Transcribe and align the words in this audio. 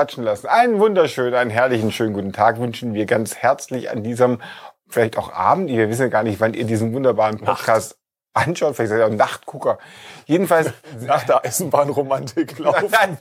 klatschen 0.00 0.24
lassen. 0.24 0.46
Einen 0.46 0.80
wunderschönen, 0.80 1.34
einen 1.34 1.50
herrlichen, 1.50 1.92
schönen 1.92 2.14
guten 2.14 2.32
Tag 2.32 2.58
wünschen 2.58 2.94
wir 2.94 3.04
ganz 3.04 3.36
herzlich 3.36 3.90
an 3.90 4.02
diesem, 4.02 4.40
vielleicht 4.88 5.18
auch 5.18 5.30
Abend, 5.30 5.68
wir 5.68 5.90
wissen 5.90 6.02
ja 6.02 6.08
gar 6.08 6.22
nicht, 6.22 6.40
wann 6.40 6.54
ihr 6.54 6.64
diesen 6.64 6.94
wunderbaren 6.94 7.38
Podcast 7.38 7.98
anschaut, 8.32 8.76
vielleicht 8.76 8.90
seid 8.90 9.00
ihr 9.00 9.06
auch 9.06 9.10
Nachtgucker. 9.10 9.78
Jedenfalls. 10.24 10.72
Nach 11.00 11.22
der 11.24 11.44
Eisenbahnromantik 11.44 12.58
laufen. 12.60 12.88
Nein, 12.90 13.18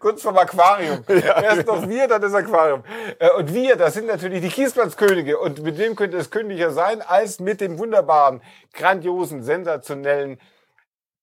kurz 0.00 0.22
vorm 0.22 0.36
Aquarium. 0.38 1.04
Ja, 1.08 1.40
Erst 1.40 1.68
noch 1.68 1.88
wir, 1.88 2.08
dann 2.08 2.20
das 2.20 2.34
Aquarium. 2.34 2.82
Äh, 3.20 3.30
und 3.38 3.54
wir, 3.54 3.76
das 3.76 3.94
sind 3.94 4.08
natürlich 4.08 4.40
die 4.40 4.48
Kiesplatzkönige. 4.48 5.38
Und 5.38 5.62
mit 5.62 5.78
wem 5.78 5.94
könnte 5.94 6.16
es 6.16 6.32
künstlicher 6.32 6.72
sein, 6.72 7.02
als 7.02 7.38
mit 7.38 7.60
dem 7.60 7.78
wunderbaren, 7.78 8.42
grandiosen, 8.72 9.44
sensationellen, 9.44 10.40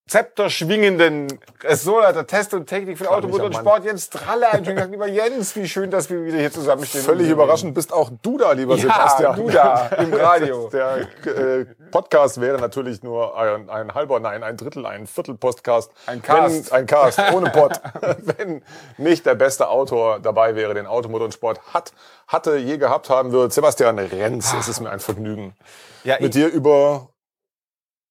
zepterschwingenden 0.08 1.40
Ressortleiter 1.64 2.28
Test 2.28 2.54
und 2.54 2.66
Technik 2.66 2.98
für 2.98 3.10
Automotor 3.10 3.46
und 3.46 3.56
Sport, 3.56 3.86
Jens 3.86 4.10
Trallein. 4.10 4.66
Schönen 4.66 4.78
Tag, 4.78 4.92
lieber 4.92 5.08
Jens, 5.08 5.56
wie 5.56 5.68
schön, 5.68 5.90
dass 5.90 6.10
wir 6.10 6.26
wieder 6.26 6.38
hier 6.38 6.52
zusammenstehen. 6.52 7.04
Völlig 7.04 7.30
überraschend 7.30 7.74
bist 7.74 7.94
auch 7.94 8.12
du 8.22 8.38
da, 8.38 8.52
lieber 8.52 8.76
ja, 8.76 8.82
Sebastian. 8.82 9.36
du 9.38 9.50
da, 9.50 9.88
im 9.98 10.14
Radio. 10.14 10.70
Der 10.70 11.08
äh, 11.26 11.66
Podcast 11.92 12.42
wäre 12.42 12.60
natürlich 12.60 13.04
nur 13.04 13.38
ein, 13.38 13.70
ein 13.70 13.94
halber, 13.94 14.20
nein, 14.20 14.44
ein 14.44 14.58
Drittel, 14.58 14.86
ein 14.86 15.08
Viertel 15.08 15.36
Podcast. 15.36 15.92
Ein 16.08 16.22
Cast. 16.22 16.72
Wenn, 16.72 16.80
ein 16.80 16.86
Cast, 16.88 17.20
ohne 17.34 17.50
Pod. 17.50 17.80
wenn 18.38 18.64
nicht 18.98 19.26
der 19.26 19.36
beste 19.36 19.70
Autor 19.70 20.20
dabei 20.20 20.56
wäre, 20.56 20.74
den 20.74 20.88
Automotor 20.88 21.26
und 21.26 21.34
Sport 21.34 21.62
hat, 21.74 21.94
hatte, 22.28 22.58
je 22.58 22.78
gehabt 22.78 23.10
haben 23.10 23.32
wird. 23.32 23.54
Sebastian 23.54 23.98
Renz, 23.98 24.54
es 24.60 24.68
ist 24.68 24.82
mir 24.82 24.90
ein 24.90 25.00
Vergnügen, 25.00 25.56
Ja, 26.04 26.18
mit 26.20 26.34
dir 26.34 26.48
über 26.48 27.10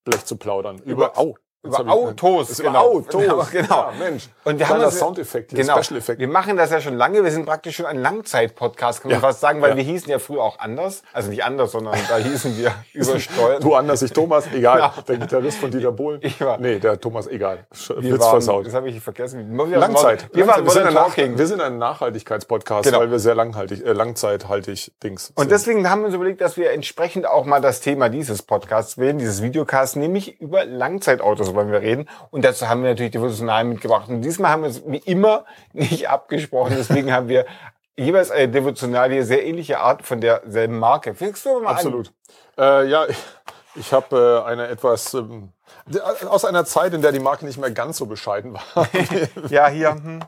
Blech 0.05 0.25
zu 0.25 0.37
plaudern. 0.37 0.79
Über, 0.79 1.19
au. 1.19 1.37
Über 1.63 1.81
ich- 1.81 1.89
Autos, 1.89 2.59
Über 2.59 2.69
genau. 2.71 2.87
Autos, 2.93 3.21
Genau, 3.23 3.47
genau. 3.53 3.69
Ja, 3.69 3.93
Mensch. 3.99 4.29
Und 4.45 4.59
wir 4.59 4.69
haben 4.69 4.81
uns- 4.83 4.99
Soundeffekt, 4.99 5.51
Genau. 5.55 5.83
Special 5.83 5.99
Effekt. 5.99 6.19
Wir 6.19 6.29
machen 6.29 6.57
das 6.57 6.71
ja 6.71 6.81
schon 6.81 6.97
lange. 6.97 7.23
Wir 7.23 7.31
sind 7.31 7.45
praktisch 7.45 7.77
schon 7.77 7.85
ein 7.87 7.99
Langzeit-Podcast, 8.01 9.03
kann 9.03 9.11
man 9.11 9.21
Ja. 9.21 9.27
fast 9.27 9.41
sagen, 9.41 9.61
weil 9.61 9.71
Ja. 9.73 9.77
wir 9.77 9.83
hießen 9.85 10.09
ja 10.11 10.19
früher 10.19 10.43
auch 10.43 10.59
anders. 10.59 11.03
Also 11.13 11.29
nicht 11.29 11.45
anders, 11.45 11.73
sondern 11.73 11.99
da 12.09 12.17
hießen 12.17 12.57
wir 12.57 12.73
übersteuert. 12.95 13.63
Du 13.63 13.75
anders, 13.75 14.01
ich 14.03 14.13
Thomas, 14.13 14.45
egal. 14.55 14.79
Ja. 14.79 14.95
Der 15.07 15.17
Gitarrist 15.19 15.59
von 15.59 15.71
Dieter 15.71 15.93
Bohlen. 15.93 16.21
Ich 16.23 16.41
war- 16.41 16.59
Nee, 16.59 16.79
der 16.79 16.99
Thomas, 16.99 17.27
egal. 17.27 17.67
Wir 17.99 18.15
Witz 18.15 18.21
waren, 18.23 18.31
versaut. 18.31 18.67
das 18.67 18.73
habe 18.75 18.89
ich 18.89 19.01
vergessen. 19.01 19.55
Langzeit. 19.57 20.29
Wir 20.33 20.47
waren 20.47 20.65
wir, 20.65 20.71
sind 20.71 20.87
ein 20.87 21.39
wir 21.39 21.47
sind 21.47 21.61
ein 21.61 21.79
Nachhaltigkeitspodcast, 21.79 22.85
Genau. 22.85 23.01
weil 23.01 23.11
wir 23.11 23.19
sehr 23.19 23.35
langhaltig, 23.35 23.85
äh, 23.85 23.93
langzeithaltig 23.93 24.93
Dings 25.03 25.29
Und 25.35 25.43
sind. 25.45 25.51
deswegen 25.51 25.91
haben 25.91 26.01
wir 26.01 26.07
uns 26.07 26.15
überlegt, 26.15 26.41
dass 26.41 26.57
wir 26.57 26.71
entsprechend 26.73 27.27
auch 27.27 27.45
mal 27.45 27.61
das 27.61 27.81
Thema 27.81 28.09
dieses 28.09 28.43
Podcasts 28.43 28.97
wählen, 28.99 29.19
dieses 29.19 29.43
Videocasts, 29.43 29.97
nämlich 29.97 30.41
über 30.41 30.65
Langzeitautos 30.65 31.50
wollen 31.55 31.71
wir 31.71 31.81
reden. 31.81 32.09
Und 32.31 32.45
dazu 32.45 32.69
haben 32.69 32.83
wir 32.83 32.91
natürlich 32.91 33.13
Devotional 33.13 33.65
mitgebracht. 33.65 34.09
Und 34.09 34.23
diesmal 34.23 34.51
haben 34.51 34.63
wir 34.63 34.71
es 34.71 34.83
wie 34.87 34.99
immer 34.99 35.45
nicht 35.73 36.09
abgesprochen. 36.09 36.75
Deswegen 36.77 37.13
haben 37.13 37.29
wir 37.29 37.47
jeweils 37.97 38.31
eine 38.31 38.49
Devotionalie 38.49 39.25
sehr 39.25 39.45
ähnliche 39.45 39.81
Art 39.81 40.03
von 40.03 40.21
derselben 40.21 40.79
Marke. 40.79 41.15
Fängst 41.15 41.45
du 41.45 41.61
mal 41.61 41.73
Absolut. 41.73 42.13
Äh, 42.59 42.89
ja, 42.89 43.07
ich, 43.07 43.19
ich 43.75 43.93
habe 43.93 44.43
äh, 44.45 44.49
eine 44.49 44.69
etwas 44.69 45.15
ähm, 45.15 45.53
aus 46.29 46.45
einer 46.45 46.65
Zeit, 46.65 46.95
in 46.95 47.03
der 47.03 47.11
die 47.13 47.19
Marke 47.19 47.45
nicht 47.45 47.59
mehr 47.59 47.71
ganz 47.71 47.97
so 47.99 48.07
bescheiden 48.07 48.55
war. 48.55 48.87
Ja, 49.49 49.69
hier. 49.69 49.91
Hm. 49.91 50.21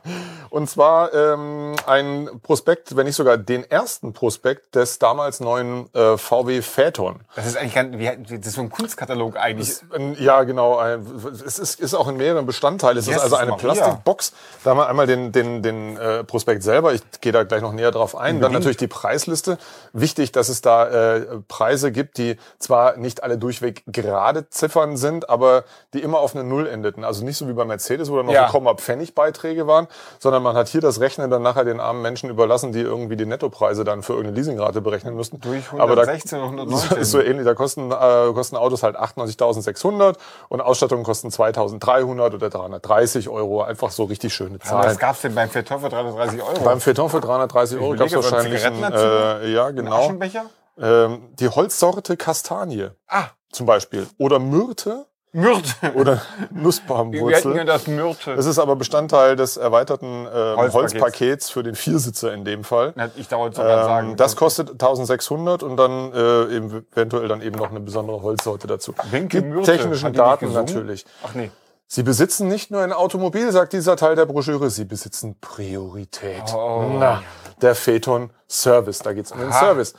Und 0.49 0.69
zwar 0.69 1.13
ähm, 1.13 1.75
ein 1.87 2.29
Prospekt, 2.43 2.95
wenn 2.95 3.05
nicht 3.05 3.15
sogar 3.15 3.37
den 3.37 3.63
ersten 3.69 4.13
Prospekt 4.13 4.75
des 4.75 4.99
damals 4.99 5.39
neuen 5.39 5.93
äh, 5.93 6.17
VW 6.17 6.61
Phaeton. 6.61 7.21
Das 7.35 7.45
ist 7.45 7.57
eigentlich 7.57 7.73
ganz, 7.75 7.97
wie, 7.97 8.37
das 8.37 8.47
ist 8.47 8.55
so 8.55 8.61
ein 8.61 8.69
Kunstkatalog 8.69 9.37
eigentlich. 9.37 9.77
Ein- 9.93 10.15
Ja, 10.19 10.43
genau. 10.43 10.77
Ein, 10.77 11.05
es 11.45 11.59
ist, 11.59 11.79
ist 11.79 11.93
auch 11.93 12.07
in 12.07 12.17
mehreren 12.17 12.45
Bestandteilen. 12.45 12.97
Es 12.97 13.07
Yes, 13.07 13.17
ist 13.17 13.23
also 13.23 13.35
eine. 13.37 13.53
Plastikbox. 13.53 14.33
Da 14.63 14.71
haben 14.71 14.77
wir 14.77 14.87
einmal 14.87 15.07
den, 15.07 15.31
den, 15.31 15.61
den 15.63 15.97
äh, 15.97 16.23
Prospekt 16.23 16.63
selber. 16.63 16.93
Ich 16.93 17.01
gehe 17.21 17.31
da 17.31 17.43
gleich 17.43 17.61
noch 17.61 17.73
näher 17.73 17.91
drauf 17.91 18.15
ein. 18.15 18.41
Dann 18.41 18.51
natürlich 18.51 18.77
die 18.77 18.87
Preisliste. 18.87 19.57
Wichtig, 19.93 20.31
dass 20.31 20.49
es 20.49 20.61
da 20.61 21.15
äh, 21.15 21.21
Preise 21.47 21.91
gibt, 21.91 22.17
die 22.17 22.37
zwar 22.59 22.97
nicht 22.97 23.23
alle 23.23 23.37
durchweg 23.37 23.83
gerade 23.87 24.49
Ziffern 24.49 24.97
sind, 24.97 25.29
aber 25.33 25.65
die 25.93 26.01
immer 26.01 26.19
auf 26.19 26.33
eine 26.35 26.45
Null 26.45 26.67
endeten. 26.67 27.03
Also 27.03 27.25
nicht 27.25 27.35
so 27.37 27.47
wie 27.49 27.53
bei 27.53 27.65
Mercedes, 27.65 28.09
wo 28.09 28.15
dann 28.17 28.27
noch 28.27 28.33
Ja. 28.33 28.45
ein 28.45 28.51
Komma 28.51 28.73
Pfennigbeiträge 28.75 29.67
waren, 29.67 29.87
sondern 30.19 30.41
man 30.43 30.55
hat 30.55 30.67
hier 30.69 30.79
das 30.79 30.99
Rechnen 31.01 31.29
dann 31.29 31.41
nachher 31.41 31.65
den 31.65 31.79
armen 31.81 32.01
Menschen 32.01 32.29
überlassen, 32.29 32.71
die 32.71 32.79
irgendwie 32.79 33.17
die 33.17 33.25
Nettopreise 33.25 33.83
dann 33.83 34.03
für 34.03 34.13
irgendeine 34.13 34.37
Leasingrate 34.37 34.79
berechnen 34.79 35.15
müssten. 35.15 35.41
Durch 35.41 35.63
Aber 35.73 35.95
da- 35.97 36.03
116 36.03 36.39
und 36.39 36.45
119. 36.59 36.97
ist 36.99 37.11
so 37.11 37.19
ähnlich. 37.19 37.45
Da 37.45 37.53
kosten, 37.55 37.91
äh, 37.91 38.31
kosten 38.33 38.55
Autos 38.55 38.83
halt 38.83 38.95
98.600 38.95 40.15
und 40.49 40.61
Ausstattungen 40.61 41.03
kosten 41.03 41.29
2.300 41.29 42.35
oder 42.35 42.49
330 42.49 43.29
Euro. 43.29 43.61
Einfach 43.63 43.91
so 43.91 44.03
richtig 44.05 44.33
schöne 44.33 44.59
Zahlen. 44.59 44.85
was 44.89 44.97
gab's 44.99 45.21
denn 45.21 45.35
beim 45.35 45.49
Phaeton 45.49 45.79
für 45.79 45.89
330 45.89 46.41
Euro? 46.41 46.63
Beim 46.63 46.79
Phaeton 46.79 47.09
für 47.09 47.19
330 47.21 47.77
Euro 47.79 47.91
gab 47.95 48.07
es 48.07 48.13
überlege, 48.13 48.21
so 48.21 48.27
ein 48.27 48.33
wahrscheinlich 48.33 48.65
ein, 48.65 48.73
Zigarettenanzünder? 48.75 49.41
äh, 49.41 49.51
ja 49.53 49.71
genau, 49.71 49.95
Aschenbecher? 50.05 50.45
ähm, 50.79 51.29
die 51.39 51.49
Holzsorte 51.49 52.17
Kastanie 52.17 52.89
Ah, 53.07 53.25
zum 53.51 53.65
Beispiel 53.65 54.07
oder 54.17 54.39
Myrte 54.39 55.05
Myrte. 55.33 55.93
oder 55.95 56.21
Wir 56.49 56.61
Nussbaumwurzel. 56.61 57.55
ja 57.55 57.63
das 57.65 57.87
Myrte. 57.87 58.35
Das 58.35 58.45
ist 58.45 58.59
aber 58.59 58.75
Bestandteil 58.75 59.35
des 59.35 59.57
erweiterten 59.57 60.25
äh, 60.25 60.29
Holzpakets. 60.29 60.73
Holzpakets 60.73 61.49
für 61.49 61.63
den 61.63 61.75
Viersitzer 61.75 62.33
in 62.33 62.45
dem 62.45 62.63
Fall. 62.63 62.93
Ich 63.15 63.27
dauerte 63.27 63.57
sogar 63.57 63.83
sagen. 63.83 64.11
Ähm, 64.11 64.15
das 64.15 64.35
kostet 64.35 64.71
1600 64.71 65.63
und 65.63 65.75
dann 65.77 66.13
äh, 66.13 66.43
eventuell 66.95 67.27
dann 67.27 67.41
eben 67.41 67.57
noch 67.57 67.71
eine 67.71 67.79
besondere 67.79 68.21
Holzsorte 68.21 68.67
dazu. 68.67 68.93
Winke 69.09 69.41
Die 69.41 69.47
Myrte. 69.47 69.71
Technischen 69.71 70.13
Daten 70.13 70.53
natürlich. 70.53 71.05
Ach 71.23 71.33
nee. 71.33 71.49
Sie 71.87 72.03
besitzen 72.03 72.47
nicht 72.47 72.71
nur 72.71 72.81
ein 72.81 72.91
Automobil, 72.93 73.51
sagt 73.51 73.73
dieser 73.73 73.95
Teil 73.95 74.15
der 74.15 74.25
Broschüre, 74.25 74.69
sie 74.69 74.85
besitzen 74.85 75.37
Priorität. 75.39 76.41
Oh. 76.55 76.95
Na, 76.97 77.21
der 77.61 77.75
Phaeton 77.75 78.31
Service, 78.49 78.99
da 78.99 79.13
geht's 79.13 79.31
um 79.31 79.39
den. 79.39 79.51
Service. 79.51 79.93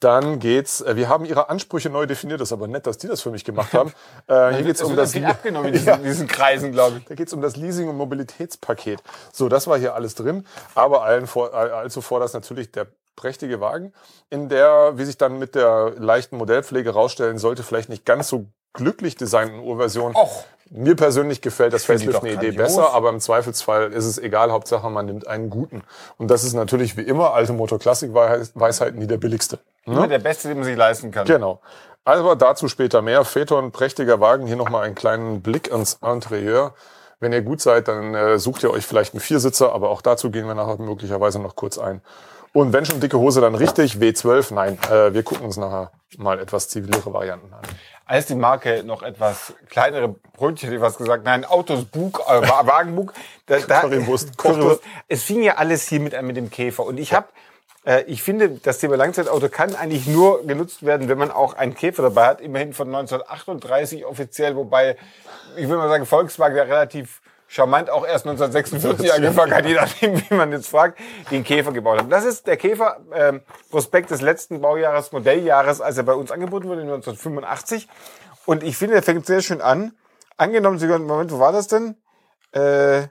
Dann 0.00 0.38
geht's, 0.38 0.80
äh, 0.80 0.94
wir 0.96 1.08
haben 1.08 1.24
ihre 1.24 1.48
Ansprüche 1.50 1.90
neu 1.90 2.06
definiert, 2.06 2.40
das 2.40 2.48
ist 2.48 2.52
aber 2.52 2.68
nett, 2.68 2.86
dass 2.86 2.98
die 2.98 3.08
das 3.08 3.20
für 3.20 3.30
mich 3.30 3.44
gemacht 3.44 3.72
haben. 3.72 3.92
Äh, 4.28 4.54
hier 4.54 4.64
geht's 4.64 4.80
Es 4.82 4.86
um 4.86 4.94
das 4.94 5.12
viel 5.12 5.24
abgenommen 5.24 5.68
in 5.68 5.72
diesen, 5.72 5.94
in 5.94 6.04
diesen 6.04 6.26
Kreisen, 6.28 6.70
glaube 6.72 6.98
ich. 6.98 7.04
da 7.06 7.14
geht's 7.14 7.32
um 7.32 7.40
das 7.40 7.56
Leasing- 7.56 7.88
und 7.88 7.96
Mobilitätspaket. 7.96 9.02
So, 9.32 9.48
das 9.48 9.66
war 9.66 9.78
hier 9.78 9.94
alles 9.94 10.14
drin. 10.14 10.44
Aber 10.74 11.02
allen 11.02 11.26
vor, 11.26 11.54
all- 11.54 11.70
allzu 11.72 12.02
vor 12.02 12.20
das 12.20 12.34
natürlich 12.34 12.70
der 12.70 12.86
prächtige 13.16 13.60
Wagen, 13.60 13.92
in 14.30 14.48
der, 14.50 14.92
wie 14.98 15.04
sich 15.04 15.16
dann 15.16 15.38
mit 15.38 15.54
der 15.54 15.92
leichten 15.96 16.36
Modellpflege 16.36 16.90
rausstellen 16.90 17.38
sollte, 17.38 17.62
vielleicht 17.62 17.88
nicht 17.88 18.04
ganz 18.04 18.28
so 18.28 18.46
glücklich 18.74 19.16
designten 19.16 19.60
Urversion. 19.60 20.14
Och. 20.14 20.44
Mir 20.70 20.94
persönlich 20.96 21.40
gefällt 21.40 21.72
das 21.72 21.86
Facelift 21.86 22.20
eine 22.20 22.34
Idee 22.34 22.50
besser, 22.50 22.92
aber 22.92 23.08
im 23.08 23.20
Zweifelsfall 23.20 23.90
ist 23.90 24.04
es 24.04 24.18
egal, 24.18 24.52
Hauptsache 24.52 24.90
man 24.90 25.06
nimmt 25.06 25.26
einen 25.26 25.48
guten. 25.48 25.82
Und 26.18 26.30
das 26.30 26.44
ist 26.44 26.52
natürlich 26.52 26.98
wie 26.98 27.02
immer 27.02 27.32
alte 27.32 27.54
Motor-Klassik-Weisheiten, 27.54 29.00
die 29.00 29.06
der 29.06 29.16
billigste. 29.16 29.58
Immer 29.92 30.08
der 30.08 30.18
Beste, 30.18 30.48
den 30.48 30.58
man 30.58 30.64
sich 30.64 30.76
leisten 30.76 31.10
kann. 31.10 31.26
Genau. 31.26 31.60
Aber 32.04 32.36
dazu 32.36 32.68
später 32.68 33.02
mehr. 33.02 33.24
Phaeton, 33.24 33.70
prächtiger 33.72 34.20
Wagen. 34.20 34.46
Hier 34.46 34.56
nochmal 34.56 34.84
einen 34.84 34.94
kleinen 34.94 35.42
Blick 35.42 35.70
ans 35.72 35.98
Interieur. 36.02 36.74
Wenn 37.20 37.32
ihr 37.32 37.42
gut 37.42 37.60
seid, 37.60 37.88
dann 37.88 38.14
äh, 38.14 38.38
sucht 38.38 38.62
ihr 38.62 38.70
euch 38.70 38.86
vielleicht 38.86 39.12
einen 39.12 39.20
Viersitzer, 39.20 39.72
aber 39.72 39.90
auch 39.90 40.00
dazu 40.02 40.30
gehen 40.30 40.46
wir 40.46 40.54
nachher 40.54 40.78
möglicherweise 40.78 41.40
noch 41.40 41.56
kurz 41.56 41.76
ein. 41.76 42.00
Und 42.54 42.72
wenn 42.72 42.86
schon 42.86 43.00
dicke 43.00 43.18
Hose, 43.18 43.40
dann 43.40 43.54
richtig 43.54 43.94
W12. 43.96 44.54
Nein, 44.54 44.78
äh, 44.90 45.12
wir 45.12 45.22
gucken 45.22 45.44
uns 45.44 45.56
nachher 45.56 45.90
mal 46.16 46.38
etwas 46.38 46.68
zivilere 46.68 47.12
Varianten 47.12 47.52
an. 47.52 47.60
Als 48.06 48.24
die 48.26 48.36
Marke 48.36 48.84
noch 48.84 49.02
etwas 49.02 49.52
kleinere 49.68 50.08
Brötchen, 50.08 50.68
hätte 50.68 50.76
ich 50.76 50.80
was 50.80 50.96
gesagt, 50.96 51.24
nein, 51.24 51.44
Autos 51.44 51.84
Bug, 51.84 52.22
äh, 52.26 52.40
Wa- 52.48 52.66
Wagenbug. 52.66 53.12
Da, 53.46 53.58
da, 53.58 53.80
Currywurst, 53.80 54.38
Currywurst. 54.38 54.80
Es 55.08 55.22
fing 55.24 55.42
ja 55.42 55.56
alles 55.56 55.86
hier 55.88 56.00
mit 56.00 56.20
mit 56.22 56.36
dem 56.38 56.50
Käfer. 56.50 56.86
Und 56.86 56.98
ich 56.98 57.12
habe, 57.12 57.26
äh, 57.26 57.30
ich 58.06 58.22
finde, 58.22 58.50
das 58.50 58.78
Thema 58.78 58.96
Langzeitauto 58.96 59.48
kann 59.48 59.74
eigentlich 59.74 60.06
nur 60.06 60.46
genutzt 60.46 60.84
werden, 60.84 61.08
wenn 61.08 61.16
man 61.16 61.30
auch 61.30 61.54
einen 61.54 61.74
Käfer 61.74 62.02
dabei 62.02 62.26
hat. 62.26 62.40
Immerhin 62.42 62.74
von 62.74 62.88
1938 62.88 64.04
offiziell, 64.04 64.56
wobei, 64.56 64.98
ich 65.56 65.68
will 65.70 65.78
mal 65.78 65.88
sagen, 65.88 66.04
Volkswagen 66.04 66.54
ja 66.54 66.64
relativ 66.64 67.22
charmant 67.48 67.88
auch 67.90 68.06
erst 68.06 68.26
1946 68.26 69.12
angefangen 69.14 69.54
hat, 69.54 69.64
je 69.66 69.74
nachdem, 69.74 70.20
wie 70.20 70.34
man 70.34 70.52
jetzt 70.52 70.68
fragt, 70.68 70.98
den 71.30 71.42
Käfer 71.42 71.72
gebaut 71.72 71.98
hat. 71.98 72.12
Das 72.12 72.24
ist 72.24 72.46
der 72.46 72.56
Käfer, 72.56 72.98
ähm, 73.12 73.40
Prospekt 73.70 74.10
des 74.10 74.20
letzten 74.20 74.60
Baujahres, 74.60 75.10
Modelljahres, 75.12 75.80
als 75.80 75.96
er 75.96 76.04
bei 76.04 76.12
uns 76.12 76.30
angeboten 76.30 76.68
wurde, 76.68 76.82
1985. 76.82 77.88
Und 78.44 78.62
ich 78.62 78.76
finde, 78.76 78.96
er 78.96 79.02
fängt 79.02 79.26
sehr 79.26 79.40
schön 79.40 79.60
an. 79.60 79.92
Angenommen, 80.36 80.78
Sie 80.78 80.86
hören, 80.86 81.04
Moment, 81.06 81.32
wo 81.32 81.40
war 81.40 81.52
das 81.52 81.66
denn? 81.68 81.96
Äh, 82.52 83.08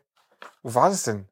wo 0.62 0.75
war 0.75 0.89
das 0.89 1.03
denn? 1.03 1.27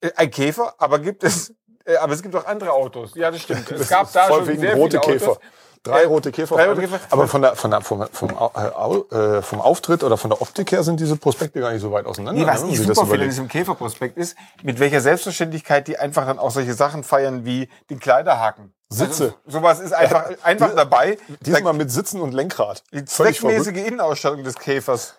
Äh, 0.00 0.10
Ein 0.16 0.30
Käfer, 0.30 0.74
aber 0.78 1.00
gibt 1.00 1.24
es, 1.24 1.50
äh, 1.50 1.54
aber 2.00 2.12
es 2.14 2.22
gibt 2.22 2.34
auch 2.34 2.46
andere 2.46 2.72
Autos. 2.72 3.12
Ja, 3.14 3.30
das 3.30 3.42
stimmt. 3.42 3.70
Es 3.70 3.88
gab 3.88 4.12
da 4.12 4.28
schon 4.28 4.44
sehr 4.58 4.74
rote 4.74 5.00
viele 5.02 5.18
Käfer. 5.18 5.30
Autos. 5.32 5.42
Drei 5.82 6.02
Äh, 6.02 6.06
rote 6.06 6.32
Käfer. 6.32 6.56
drei 6.56 6.66
rote. 6.68 6.80
Käfer. 6.80 6.98
Aber 7.10 7.28
von 7.28 7.42
der, 7.42 7.56
von 7.56 7.70
der, 7.70 7.82
vom, 7.82 8.06
vom, 8.10 8.30
äh, 8.30 9.16
äh, 9.16 9.42
vom 9.42 9.60
Auftritt 9.60 10.02
oder 10.02 10.16
von 10.16 10.30
der 10.30 10.40
Optik 10.40 10.72
her 10.72 10.82
sind 10.82 10.98
diese 10.98 11.16
Prospekte 11.16 11.60
gar 11.60 11.72
nicht 11.72 11.82
so 11.82 11.92
weit 11.92 12.06
auseinander. 12.06 12.40
Nee, 12.40 12.46
was 12.46 12.64
ne, 12.64 12.70
ich 12.70 12.78
super 12.78 12.94
finde 12.94 13.00
in 13.02 13.06
überlegt. 13.08 13.32
diesem 13.32 13.48
Käferprospekt 13.48 14.16
ist, 14.16 14.34
mit 14.62 14.80
welcher 14.80 15.02
Selbstverständlichkeit 15.02 15.86
die 15.86 15.98
einfach 15.98 16.24
dann 16.26 16.38
auch 16.38 16.50
solche 16.50 16.72
Sachen 16.72 17.04
feiern 17.04 17.44
wie 17.44 17.68
den 17.90 17.98
Kleiderhaken. 18.00 18.72
Sitze. 18.88 19.34
Also, 19.44 19.58
sowas 19.58 19.80
ist 19.80 19.92
einfach, 19.92 20.24
einfach 20.42 20.74
dabei. 20.74 21.18
Diesmal 21.40 21.74
mit 21.74 21.90
Sitzen 21.90 22.20
und 22.22 22.32
Lenkrad. 22.32 22.82
Die 22.92 23.04
zweckmäßige 23.04 23.76
Innenausstattung 23.86 24.42
des 24.42 24.54
Käfers. 24.54 25.16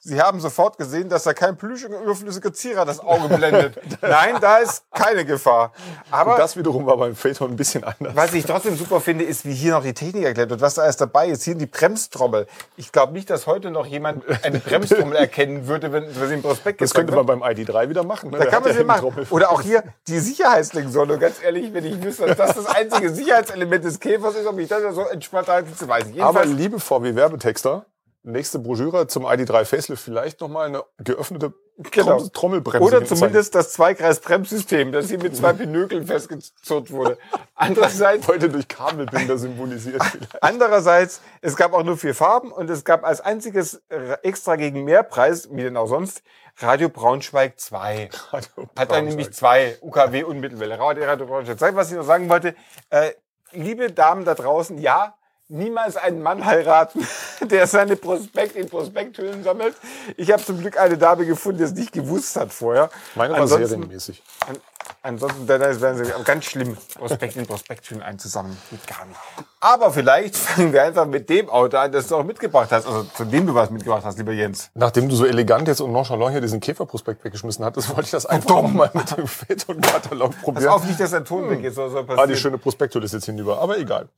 Sie 0.00 0.20
haben 0.22 0.40
sofort 0.40 0.78
gesehen, 0.78 1.08
dass 1.08 1.24
da 1.24 1.34
kein 1.34 1.56
plüschiger, 1.56 2.00
überflüssiger 2.00 2.52
Zierer 2.52 2.84
das 2.84 3.00
Auge 3.00 3.34
blendet. 3.36 3.78
Nein, 4.00 4.36
da 4.40 4.58
ist 4.58 4.84
keine 4.92 5.24
Gefahr. 5.24 5.72
Aber 6.10 6.32
Und 6.32 6.38
das 6.38 6.56
wiederum 6.56 6.86
war 6.86 6.96
beim 6.96 7.14
Phaeton 7.14 7.50
ein 7.50 7.56
bisschen 7.56 7.84
anders. 7.84 8.14
was 8.16 8.32
ich 8.32 8.46
trotzdem 8.46 8.76
super 8.76 9.00
finde, 9.00 9.24
ist, 9.24 9.44
wie 9.44 9.52
hier 9.52 9.72
noch 9.72 9.82
die 9.82 9.92
Technik 9.92 10.24
erklärt 10.24 10.50
wird, 10.50 10.60
was 10.60 10.74
da 10.74 10.82
alles 10.82 10.96
dabei 10.96 11.28
ist. 11.28 11.42
Hier 11.42 11.56
die 11.56 11.66
Bremstrommel. 11.66 12.46
Ich 12.76 12.92
glaube 12.92 13.12
nicht, 13.12 13.28
dass 13.28 13.46
heute 13.46 13.70
noch 13.70 13.86
jemand 13.86 14.24
eine 14.44 14.60
Bremstrommel 14.60 15.16
erkennen 15.16 15.66
würde, 15.66 15.92
wenn, 15.92 16.04
wenn 16.18 16.28
sie 16.28 16.34
im 16.34 16.42
Prospekt 16.42 16.80
Das 16.80 16.94
könnte 16.94 17.14
man 17.14 17.26
beim 17.26 17.42
ID3 17.42 17.88
wieder 17.90 18.04
machen. 18.04 18.30
Ne? 18.30 18.38
Da 18.38 18.44
Der 18.44 18.52
kann 18.52 18.62
man 18.62 18.72
sie 18.74 18.84
machen. 18.84 19.26
Oder 19.30 19.50
auch 19.50 19.60
hier 19.60 19.82
die 20.06 20.18
Sicherheitslenksäule. 20.20 21.18
Ganz 21.18 21.42
ehrlich, 21.42 21.74
wenn 21.74 21.84
ich 21.84 22.02
wüsste, 22.02 22.26
dass 22.26 22.36
das 22.36 22.56
das 22.56 22.66
einzige 22.66 23.10
Sicherheitselement 23.10 23.84
des 23.84 24.00
Käfers 24.00 24.36
ist, 24.36 24.46
ob 24.46 24.58
ich 24.58 24.68
das 24.68 24.94
so 24.94 25.02
entspannt 25.06 25.48
halte, 25.48 25.74
zu 25.76 25.86
weiß 25.88 26.06
ich. 26.06 26.22
Aber 26.22 26.40
Jedenfalls, 26.44 26.58
liebe 26.58 26.80
VW-Werbetexter, 26.80 27.84
nächste 28.32 28.58
Broschüre 28.58 29.06
zum 29.06 29.24
ID3 29.26 29.64
Facelift 29.64 30.02
vielleicht 30.02 30.40
nochmal 30.40 30.66
eine 30.68 30.82
geöffnete 30.98 31.52
Genau. 31.92 32.16
Trommel- 32.16 32.32
Trommelbremse. 32.32 32.84
oder 32.84 33.04
zumindest 33.04 33.54
das 33.54 33.72
Zweikreis-Bremssystem, 33.72 34.90
das 34.90 35.08
hier 35.10 35.18
mit 35.22 35.36
zwei 35.36 35.52
Pinökeln 35.52 36.08
festgezurrt 36.08 36.90
wurde. 36.90 37.18
Andererseits, 37.54 38.26
heute 38.26 38.48
durch 38.48 38.66
Kabelbinder 38.66 39.38
symbolisiert. 39.38 40.02
vielleicht. 40.02 40.42
andererseits, 40.42 41.20
es 41.40 41.54
gab 41.54 41.74
auch 41.74 41.84
nur 41.84 41.96
vier 41.96 42.16
Farben 42.16 42.50
und 42.50 42.68
es 42.68 42.84
gab 42.84 43.04
als 43.04 43.20
einziges 43.20 43.80
extra 44.24 44.56
gegen 44.56 44.82
Mehrpreis, 44.82 45.50
wie 45.52 45.62
denn 45.62 45.76
auch 45.76 45.86
sonst, 45.86 46.22
Radio 46.56 46.88
Braunschweig 46.88 47.60
2. 47.60 48.10
Hat 48.32 48.90
dann 48.90 49.04
nämlich 49.04 49.32
zwei 49.32 49.76
UKW 49.80 50.24
und 50.24 50.40
Mittelwelle. 50.40 50.80
Radio 50.80 51.04
Radio 51.04 51.26
Braunschweig 51.26 51.60
2. 51.60 51.76
Was 51.76 51.90
ich 51.92 51.96
noch 51.96 52.02
sagen 52.04 52.28
wollte, 52.28 52.56
äh, 52.90 53.12
liebe 53.52 53.92
Damen 53.92 54.24
da 54.24 54.34
draußen, 54.34 54.78
ja, 54.78 55.14
niemals 55.48 55.96
einen 55.96 56.22
Mann 56.22 56.44
heiraten, 56.44 57.06
der 57.40 57.66
seine 57.66 57.96
Prospekt 57.96 58.56
in 58.56 58.68
Prospekthüllen 58.68 59.42
sammelt. 59.42 59.74
Ich 60.16 60.30
habe 60.30 60.44
zum 60.44 60.58
Glück 60.60 60.78
eine 60.78 60.98
Dame 60.98 61.26
gefunden, 61.26 61.58
die 61.58 61.64
es 61.64 61.72
nicht 61.72 61.92
gewusst 61.92 62.36
hat 62.36 62.52
vorher. 62.52 62.90
Meine 63.14 63.34
war 63.34 63.40
Ansonsten- 63.40 63.68
serienmäßig. 63.68 64.22
An, 64.46 64.56
ansonsten 65.02 65.46
dann 65.46 65.60
werden 65.60 66.04
sie 66.04 66.12
ganz 66.24 66.44
schlimm, 66.44 66.76
Prospekt 66.94 67.36
in 67.36 67.46
Prospekthüllen 67.46 68.02
einzusammeln. 68.02 68.56
Geht 68.70 68.86
gar 68.86 69.04
nicht. 69.06 69.18
Aber 69.60 69.90
vielleicht 69.90 70.36
fangen 70.36 70.72
wir 70.72 70.84
einfach 70.84 71.06
mit 71.06 71.28
dem 71.28 71.48
Auto 71.48 71.76
an, 71.78 71.90
das 71.90 72.06
du 72.08 72.16
auch 72.16 72.24
mitgebracht 72.24 72.68
hast. 72.70 72.86
Also 72.86 73.02
zu 73.02 73.24
dem 73.24 73.46
du 73.46 73.54
was 73.54 73.70
mitgebracht 73.70 74.02
hast, 74.04 74.16
lieber 74.18 74.32
Jens. 74.32 74.70
Nachdem 74.74 75.08
du 75.08 75.16
so 75.16 75.26
elegant 75.26 75.66
jetzt 75.66 75.80
und 75.80 75.90
nonchalant 75.92 76.32
hier 76.32 76.40
diesen 76.40 76.60
Käferprospekt 76.60 77.24
weggeschmissen 77.24 77.64
hattest, 77.64 77.88
wollte 77.88 78.02
ich 78.02 78.10
das 78.10 78.26
einfach 78.26 78.54
auch 78.54 78.68
mal 78.68 78.90
mit 78.94 79.16
dem 79.16 79.26
Phaeton-Katalog 79.26 80.30
Pass 80.30 80.42
probieren. 80.42 80.68
auf, 80.68 80.84
nicht, 80.86 81.00
dass 81.00 81.10
der 81.10 81.24
Ton 81.24 81.50
weg 81.50 81.64
ist. 81.64 81.74
So, 81.74 81.88
so 81.88 82.04
Ah, 82.16 82.26
die 82.26 82.36
schöne 82.36 82.58
Prospekthülle 82.58 83.04
ist 83.04 83.12
jetzt 83.12 83.26
hinüber, 83.26 83.60
aber 83.60 83.78
egal. 83.78 84.08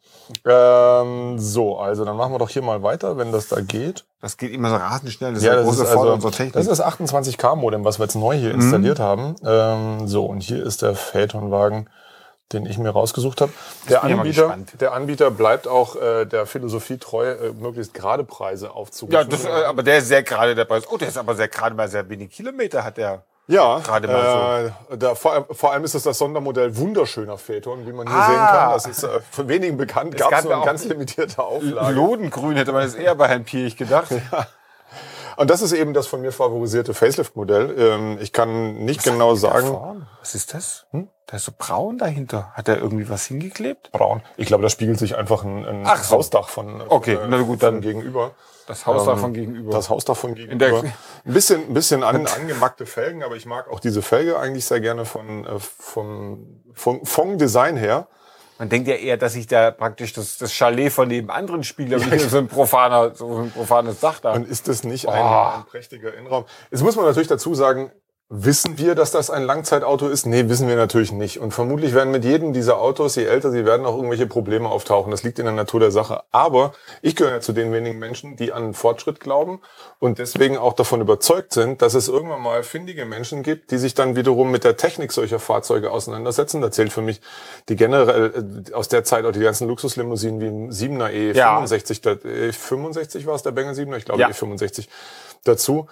Ähm, 0.46 1.38
so, 1.38 1.78
also 1.78 2.04
dann 2.04 2.16
machen 2.16 2.32
wir 2.32 2.38
doch 2.38 2.50
hier 2.50 2.62
mal 2.62 2.82
weiter, 2.82 3.16
wenn 3.16 3.32
das 3.32 3.48
da 3.48 3.60
geht. 3.60 4.04
Das 4.20 4.36
geht 4.36 4.52
immer 4.52 4.68
so 4.68 4.76
rasend 4.76 5.10
schnell. 5.12 5.32
Das 5.32 5.42
ist 5.42 5.48
der 5.48 5.62
große 5.62 5.86
Vorteil 5.86 6.12
unserer 6.12 6.32
Technik. 6.32 6.52
das 6.52 6.66
ist 6.66 6.78
das 6.78 6.98
28K-Modem, 6.98 7.84
was 7.84 7.98
wir 7.98 8.04
jetzt 8.04 8.14
neu 8.14 8.36
hier 8.36 8.52
installiert 8.52 8.98
haben. 8.98 9.36
Ähm, 9.44 10.06
so, 10.06 10.26
und 10.26 10.42
hier 10.42 10.62
ist 10.64 10.82
der 10.82 10.94
Phaeton-Wagen, 10.94 11.88
den 12.52 12.66
ich 12.66 12.78
mir 12.78 12.90
rausgesucht 12.90 13.40
habe. 13.40 13.52
Der 13.88 13.98
ja 14.08 14.16
Anbieter, 14.16 14.56
der 14.80 14.92
Anbieter 14.92 15.30
bleibt 15.30 15.68
auch 15.68 15.96
äh, 15.96 16.24
der 16.26 16.46
Philosophie 16.46 16.98
treu, 16.98 17.30
äh, 17.30 17.52
möglichst 17.52 17.94
gerade 17.94 18.24
Preise 18.24 18.72
aufzurufen. 18.72 19.14
ja, 19.14 19.24
das, 19.24 19.44
äh, 19.44 19.48
aber 19.48 19.82
der 19.82 19.98
ist 19.98 20.08
sehr 20.08 20.22
gerade 20.22 20.54
der 20.54 20.64
Preis. 20.64 20.84
Oh, 20.90 20.96
der 20.96 21.08
ist 21.08 21.18
aber 21.18 21.34
sehr 21.34 21.48
gerade 21.48 21.74
mal 21.76 21.88
sehr 21.88 22.08
wenig 22.08 22.30
Kilometer 22.30 22.82
hat 22.84 22.96
der. 22.96 23.24
Ja, 23.46 23.80
Gerade 23.80 24.06
mal 24.06 24.72
äh, 24.90 24.96
da, 24.96 25.16
vor, 25.16 25.32
allem- 25.32 25.44
vor 25.50 25.72
allem 25.72 25.82
ist 25.82 25.94
es 25.96 26.04
das 26.04 26.18
Sondermodell 26.18 26.76
wunderschöner 26.76 27.36
Phaeton, 27.36 27.84
wie 27.84 27.92
man 27.92 28.06
hier 28.06 28.16
Ah. 28.16 28.26
sehen 28.26 28.36
kann. 28.36 28.70
Das 28.74 28.86
ist 28.86 29.02
äh, 29.02 29.20
von 29.32 29.48
wenigen 29.48 29.76
bekannt, 29.76 30.16
gab 30.16 30.32
es 30.32 30.42
nur 30.44 30.52
ja 30.52 30.56
in 30.58 30.62
auch 30.62 30.66
ganz 30.66 30.84
limitierter 30.84 31.44
Auflage. 31.44 31.92
Lodengrün 31.94 32.54
hätte 32.56 32.70
man 32.72 32.82
das 32.84 32.94
eher 32.94 33.14
bei 33.16 33.26
Herrn 33.26 33.42
Pirch 33.44 33.76
gedacht. 33.76 34.08
Und 35.40 35.48
das 35.48 35.62
ist 35.62 35.72
eben 35.72 35.94
das 35.94 36.06
von 36.06 36.20
mir 36.20 36.32
favorisierte 36.32 36.92
Facelift-Modell. 36.92 37.74
Ähm, 37.78 38.18
ich 38.20 38.30
kann 38.34 38.74
nicht 38.84 39.02
genau 39.02 39.34
sagen. 39.36 39.68
Vorn. 39.68 40.06
Was 40.18 40.34
ist 40.34 40.52
das? 40.52 40.84
Hm? 40.90 41.08
Da 41.26 41.38
ist 41.38 41.46
so 41.46 41.52
braun 41.56 41.96
dahinter. 41.96 42.50
Hat 42.52 42.68
er 42.68 42.76
irgendwie 42.76 43.08
was 43.08 43.24
hingeklebt? 43.24 43.90
Braun. 43.90 44.20
Ich 44.36 44.48
glaube, 44.48 44.62
da 44.62 44.68
spiegelt 44.68 44.98
sich 44.98 45.16
einfach 45.16 45.42
ein, 45.42 45.64
ein 45.64 45.86
so. 46.02 46.16
Hausdach 46.16 46.50
von, 46.50 46.82
Okay, 46.86 47.16
von, 47.16 47.30
na 47.30 47.40
gut, 47.40 47.62
dann- 47.62 47.80
gegenüber. 47.80 48.32
Das 48.66 48.84
Haus 48.84 49.06
da 49.06 49.12
Ähm, 49.12 49.18
von 49.18 49.32
gegenüber. 49.32 49.72
Das 49.72 49.88
Hausdach 49.88 50.14
von 50.16 50.34
gegenüber. 50.34 50.82
ein 50.82 50.92
bisschen, 51.24 51.62
ein 51.68 51.72
bisschen 51.72 52.02
an, 52.02 52.26
angemackte 52.40 52.84
Felgen, 52.84 53.22
aber 53.22 53.34
ich 53.36 53.46
mag 53.46 53.70
auch 53.70 53.80
diese 53.80 54.02
Felge 54.02 54.38
eigentlich 54.38 54.66
sehr 54.66 54.80
gerne 54.82 55.06
von, 55.06 55.46
äh, 55.46 55.58
vom, 55.58 56.60
vom, 56.74 57.06
vom 57.06 57.38
Design 57.38 57.78
her. 57.78 58.08
Man 58.60 58.68
denkt 58.68 58.88
ja 58.88 58.94
eher, 58.94 59.16
dass 59.16 59.32
sich 59.32 59.46
da 59.46 59.70
praktisch 59.70 60.12
das, 60.12 60.36
das 60.36 60.52
Chalet 60.52 60.92
von 60.92 61.08
dem 61.08 61.30
anderen 61.30 61.64
Spieler 61.64 61.98
mit 61.98 62.20
so 62.20 62.36
ein 62.36 62.46
profaner, 62.46 63.14
so 63.14 63.38
ein 63.38 63.50
profanes 63.50 64.00
Dach 64.00 64.20
da. 64.20 64.32
Und 64.34 64.46
ist 64.46 64.68
das 64.68 64.84
nicht 64.84 65.08
ein, 65.08 65.18
Oh. 65.24 65.56
ein 65.56 65.64
prächtiger 65.64 66.12
Innenraum? 66.12 66.44
Jetzt 66.70 66.82
muss 66.82 66.94
man 66.94 67.06
natürlich 67.06 67.26
dazu 67.28 67.54
sagen, 67.54 67.90
wissen 68.32 68.78
wir, 68.78 68.94
dass 68.94 69.10
das 69.10 69.28
ein 69.28 69.42
Langzeitauto 69.42 70.06
ist? 70.06 70.24
Nee, 70.24 70.48
wissen 70.48 70.68
wir 70.68 70.76
natürlich 70.76 71.10
nicht. 71.10 71.40
Und 71.40 71.50
vermutlich 71.50 71.94
werden 71.94 72.12
mit 72.12 72.24
jedem 72.24 72.52
dieser 72.52 72.78
Autos, 72.78 73.16
je 73.16 73.24
älter 73.24 73.50
sie 73.50 73.66
werden, 73.66 73.84
auch 73.84 73.96
irgendwelche 73.96 74.28
Probleme 74.28 74.68
auftauchen. 74.68 75.10
Das 75.10 75.24
liegt 75.24 75.40
in 75.40 75.46
der 75.46 75.54
Natur 75.54 75.80
der 75.80 75.90
Sache. 75.90 76.22
Aber 76.30 76.72
ich 77.02 77.16
gehöre 77.16 77.32
ja 77.32 77.40
zu 77.40 77.52
den 77.52 77.72
wenigen 77.72 77.98
Menschen, 77.98 78.36
die 78.36 78.52
an 78.52 78.72
Fortschritt 78.72 79.18
glauben 79.18 79.60
und 79.98 80.20
deswegen 80.20 80.56
auch 80.56 80.74
davon 80.74 81.00
überzeugt 81.00 81.52
sind, 81.52 81.82
dass 81.82 81.94
es 81.94 82.06
irgendwann 82.06 82.40
mal 82.40 82.62
findige 82.62 83.04
Menschen 83.04 83.42
gibt, 83.42 83.72
die 83.72 83.78
sich 83.78 83.94
dann 83.94 84.14
wiederum 84.14 84.52
mit 84.52 84.62
der 84.62 84.76
Technik 84.76 85.10
solcher 85.10 85.40
Fahrzeuge 85.40 85.90
auseinandersetzen. 85.90 86.60
Da 86.60 86.70
zählt 86.70 86.92
für 86.92 87.02
mich 87.02 87.20
die 87.68 87.74
generell 87.74 88.62
äh, 88.68 88.72
aus 88.74 88.86
der 88.86 89.02
Zeit 89.02 89.24
auch 89.24 89.32
die 89.32 89.40
ganzen 89.40 89.66
Luxuslimousinen 89.66 90.40
wie 90.40 90.46
ein 90.46 90.70
7er 90.70 91.10
E65, 91.34 92.00
der 92.02 92.16
E65 92.52 93.26
war 93.26 93.34
es, 93.34 93.42
der 93.42 93.50
Bengel 93.50 93.74
7er, 93.74 93.96
ich 93.96 94.04
glaube 94.04 94.20
Ja. 94.20 94.28
E65 94.28 94.86
dazu. 95.42 95.88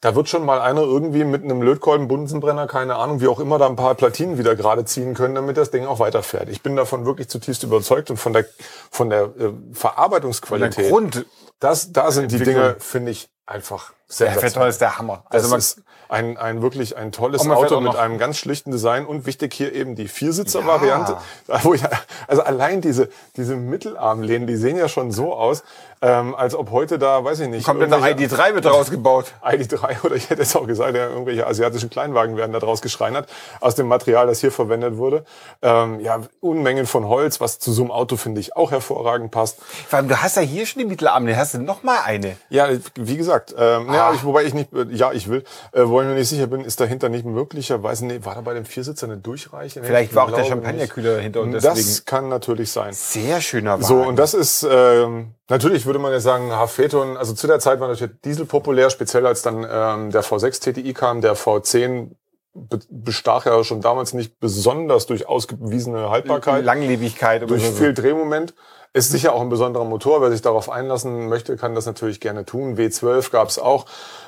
Da 0.00 0.14
wird 0.14 0.28
schon 0.28 0.44
mal 0.44 0.60
einer 0.60 0.82
irgendwie 0.82 1.24
mit 1.24 1.42
einem 1.42 1.60
Lötkolben, 1.60 2.06
Bunsenbrenner, 2.06 2.68
keine 2.68 2.94
Ahnung, 2.94 3.20
wie 3.20 3.26
auch 3.26 3.40
immer, 3.40 3.58
da 3.58 3.66
ein 3.66 3.74
paar 3.74 3.96
Platinen 3.96 4.38
wieder 4.38 4.54
gerade 4.54 4.84
ziehen 4.84 5.14
können, 5.14 5.34
damit 5.34 5.56
das 5.56 5.72
Ding 5.72 5.86
auch 5.86 5.98
weiterfährt. 5.98 6.48
Ich 6.48 6.62
bin 6.62 6.76
davon 6.76 7.04
wirklich 7.04 7.28
zutiefst 7.28 7.64
überzeugt 7.64 8.10
und 8.10 8.16
von 8.16 8.32
der, 8.32 8.44
von 8.90 9.10
der 9.10 9.22
äh, 9.22 9.52
Verarbeitungsqualität. 9.72 10.90
Grund. 10.90 11.26
Das, 11.58 11.90
da 11.90 12.12
sind 12.12 12.30
die. 12.30 12.38
Dinge, 12.38 12.76
finde 12.78 13.10
ich, 13.10 13.28
einfach 13.44 13.90
Der 13.90 14.28
sensationell. 14.28 14.50
Phaeton 14.50 14.68
ist 14.68 14.80
der 14.80 14.98
Hammer. 14.98 15.24
Also 15.28 15.48
man, 15.48 15.58
ist 15.58 15.82
ein, 16.08 16.36
ein 16.36 16.62
wirklich 16.62 16.96
ein 16.96 17.12
tolles 17.12 17.42
fährt 17.42 17.54
Auto 17.56 17.80
mit 17.80 17.96
einem 17.96 18.18
ganz 18.18 18.38
schlichten 18.38 18.70
Design 18.70 19.06
und 19.06 19.26
wichtig 19.26 19.52
hier 19.54 19.74
eben 19.74 19.94
die 19.94 20.08
Viersitzer-Variante. 20.08 21.16
Wo 21.62 21.74
ich, 21.74 21.82
also 22.26 22.42
allein 22.42 22.80
diese, 22.80 23.08
diese 23.36 23.56
Mittelarmlehnen, 23.56 24.46
die 24.46 24.56
sehen 24.56 24.76
ja 24.76 24.88
schon 24.88 25.10
so 25.12 25.34
aus, 25.34 25.62
ähm, 26.00 26.34
als 26.36 26.54
ob 26.54 26.70
heute 26.70 26.96
da, 26.98 27.24
weiß 27.24 27.40
ich 27.40 27.48
nicht, 27.48 27.66
irgendwelche- 27.66 28.34
ID3 28.34 28.54
wird 28.54 28.66
rausgebaut. 28.66 29.32
ID3 29.44 30.04
oder 30.04 30.14
ich 30.14 30.30
hätte 30.30 30.42
jetzt 30.42 30.54
auch 30.56 30.66
gesagt, 30.66 30.94
ja, 30.94 31.08
irgendwelche 31.08 31.44
asiatischen 31.46 31.90
Kleinwagen 31.90 32.36
werden 32.36 32.52
da 32.52 32.60
draus 32.60 32.80
geschreinert 32.82 33.28
aus 33.60 33.74
dem 33.74 33.88
Material, 33.88 34.26
das 34.28 34.40
hier 34.40 34.52
verwendet 34.52 34.96
wurde. 34.96 35.24
Ähm, 35.60 35.98
ja, 36.00 36.20
Unmengen 36.40 36.86
von 36.86 37.06
Holz, 37.08 37.40
was 37.40 37.58
zu 37.58 37.72
so 37.72 37.82
einem 37.82 37.90
Auto 37.90 38.16
finde 38.16 38.40
ich 38.40 38.54
auch 38.56 38.70
hervorragend 38.70 39.32
passt. 39.32 39.58
Vor 39.88 39.96
allem, 39.98 40.08
du 40.08 40.22
hast 40.22 40.36
ja 40.36 40.42
hier 40.42 40.66
schon 40.66 40.78
die 40.80 40.86
Mittelarme, 40.86 41.30
dann 41.30 41.36
hast 41.38 41.54
du 41.54 41.58
noch 41.58 41.82
mal 41.82 41.98
eine. 42.04 42.36
Ja, 42.48 42.68
wie 42.94 43.16
gesagt, 43.16 43.54
ähm, 43.58 43.92
ja, 43.92 44.08
Ah. 44.10 44.12
ich, 44.14 44.22
wobei 44.24 44.44
ich 44.44 44.54
nicht, 44.54 44.68
ja, 44.90 45.10
ich 45.12 45.28
will, 45.28 45.42
äh, 45.72 45.82
wo 45.98 46.02
ich 46.02 46.08
mir 46.08 46.14
nicht 46.14 46.28
sicher 46.28 46.46
bin, 46.46 46.60
ist 46.60 46.78
dahinter 46.78 47.08
nicht 47.08 47.24
möglicherweise, 47.24 48.06
nee, 48.06 48.20
war 48.22 48.36
da 48.36 48.40
bei 48.40 48.54
dem 48.54 48.64
Viersitzer 48.64 49.06
eine 49.06 49.16
Durchreiche? 49.16 49.82
Vielleicht 49.82 50.10
ich 50.10 50.16
war 50.16 50.26
auch 50.26 50.30
der 50.32 50.44
Champagnerkühler 50.44 51.16
dahinter 51.16 51.40
und 51.40 51.50
deswegen. 51.52 51.74
Das 51.74 52.04
kann 52.04 52.28
natürlich 52.28 52.70
sein. 52.70 52.92
Sehr 52.92 53.40
schöner 53.40 53.72
Wagen. 53.72 53.84
So, 53.84 53.96
und 53.96 54.16
das 54.16 54.32
ist, 54.32 54.64
ähm, 54.70 55.32
natürlich 55.48 55.86
würde 55.86 55.98
man 55.98 56.12
ja 56.12 56.20
sagen, 56.20 56.52
ha, 56.52 56.68
Phaeton, 56.68 57.16
also 57.16 57.34
zu 57.34 57.48
der 57.48 57.58
Zeit 57.58 57.80
war 57.80 57.88
natürlich 57.88 58.12
Diesel 58.24 58.46
populär, 58.46 58.90
speziell 58.90 59.26
als 59.26 59.42
dann 59.42 59.66
ähm, 59.68 60.12
der 60.12 60.22
V6 60.22 60.60
TTI 60.60 60.94
kam, 60.94 61.20
der 61.20 61.36
V10 61.36 62.12
be 62.54 62.78
bestach 62.88 63.46
ja 63.46 63.62
schon 63.64 63.80
damals 63.80 64.14
nicht 64.14 64.38
besonders 64.38 65.06
durch 65.06 65.28
ausgewiesene 65.28 66.10
Haltbarkeit 66.10 66.64
Langlebigkeit. 66.64 67.48
durch 67.48 67.64
so. 67.64 67.72
viel 67.72 67.94
Drehmoment. 67.94 68.54
Ist 68.94 69.10
sicher 69.10 69.34
auch 69.34 69.42
ein 69.42 69.50
besonderer 69.50 69.84
Motor. 69.84 70.22
Wer 70.22 70.30
sich 70.30 70.40
darauf 70.40 70.70
einlassen 70.70 71.28
möchte, 71.28 71.56
kann 71.56 71.74
das 71.74 71.84
natürlich 71.84 72.20
gerne 72.20 72.46
tun. 72.46 72.76
W12 72.76 73.30
gab 73.30 73.48
es 73.48 73.58
auch. 73.58 73.84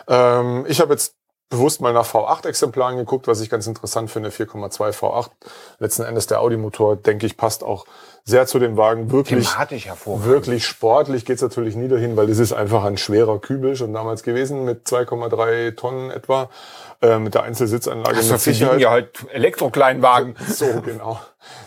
Ähm, 0.06 0.66
ich 0.68 0.80
habe 0.80 0.92
jetzt 0.92 1.14
bewusst 1.50 1.80
mal 1.80 1.92
nach 1.92 2.06
V8-Exemplaren 2.06 2.96
geguckt, 2.96 3.26
was 3.26 3.40
ich 3.40 3.50
ganz 3.50 3.66
interessant 3.66 4.10
finde. 4.10 4.30
4,2 4.30 4.92
V8. 4.92 5.30
Letzten 5.78 6.04
Endes 6.04 6.26
der 6.28 6.40
Audi-Motor, 6.40 6.96
denke 6.96 7.26
ich, 7.26 7.36
passt 7.36 7.62
auch 7.62 7.84
sehr 8.24 8.46
zu 8.46 8.58
dem 8.58 8.76
Wagen. 8.76 9.10
Wirklich, 9.10 9.50
Thematisch 9.50 9.86
hervorragend. 9.86 10.26
wirklich 10.26 10.64
sportlich 10.66 11.24
geht's 11.24 11.42
natürlich 11.42 11.74
nie 11.74 11.88
dahin, 11.88 12.16
weil 12.16 12.30
es 12.30 12.38
ist 12.38 12.52
einfach 12.52 12.84
ein 12.84 12.96
schwerer 12.96 13.38
Kübel 13.40 13.76
schon 13.76 13.92
damals 13.92 14.22
gewesen 14.22 14.64
mit 14.64 14.86
2,3 14.86 15.74
Tonnen 15.74 16.10
etwa. 16.10 16.48
Äh, 17.02 17.18
mit 17.18 17.34
der 17.34 17.44
Einzelsitzanlage 17.44 18.14
Also 18.18 18.32
mit 18.32 18.40
Sicherheit. 18.42 18.80
ja 18.80 18.90
halt 18.90 19.10
Elektrokleinwagen. 19.32 20.36
So, 20.48 20.66
genau. 20.82 21.18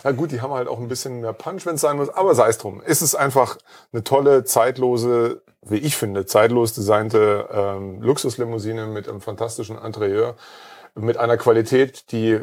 Na 0.04 0.12
gut, 0.12 0.32
die 0.32 0.42
haben 0.42 0.54
halt 0.54 0.68
auch 0.68 0.78
ein 0.78 0.88
bisschen 0.88 1.22
mehr 1.22 1.34
Punch, 1.34 1.66
wenn 1.66 1.76
es 1.76 1.82
sein 1.82 1.98
muss, 1.98 2.10
aber 2.10 2.36
sei 2.36 2.50
es 2.50 2.60
drum. 2.60 2.82
Es 2.86 3.02
ist 3.02 3.16
einfach 3.16 3.58
eine 3.92 4.04
tolle, 4.04 4.44
zeitlose, 4.44 5.42
wie 5.66 5.78
ich 5.78 5.96
finde, 5.96 6.26
zeitlos 6.26 6.74
designte 6.74 7.48
ähm, 7.52 8.02
Luxuslimousine 8.02 8.88
mit 8.88 9.08
einem 9.08 9.22
fantastischen 9.22 9.78
Interieur, 9.78 10.36
mit 10.96 11.18
einer 11.18 11.38
Qualität, 11.38 12.12
die 12.12 12.40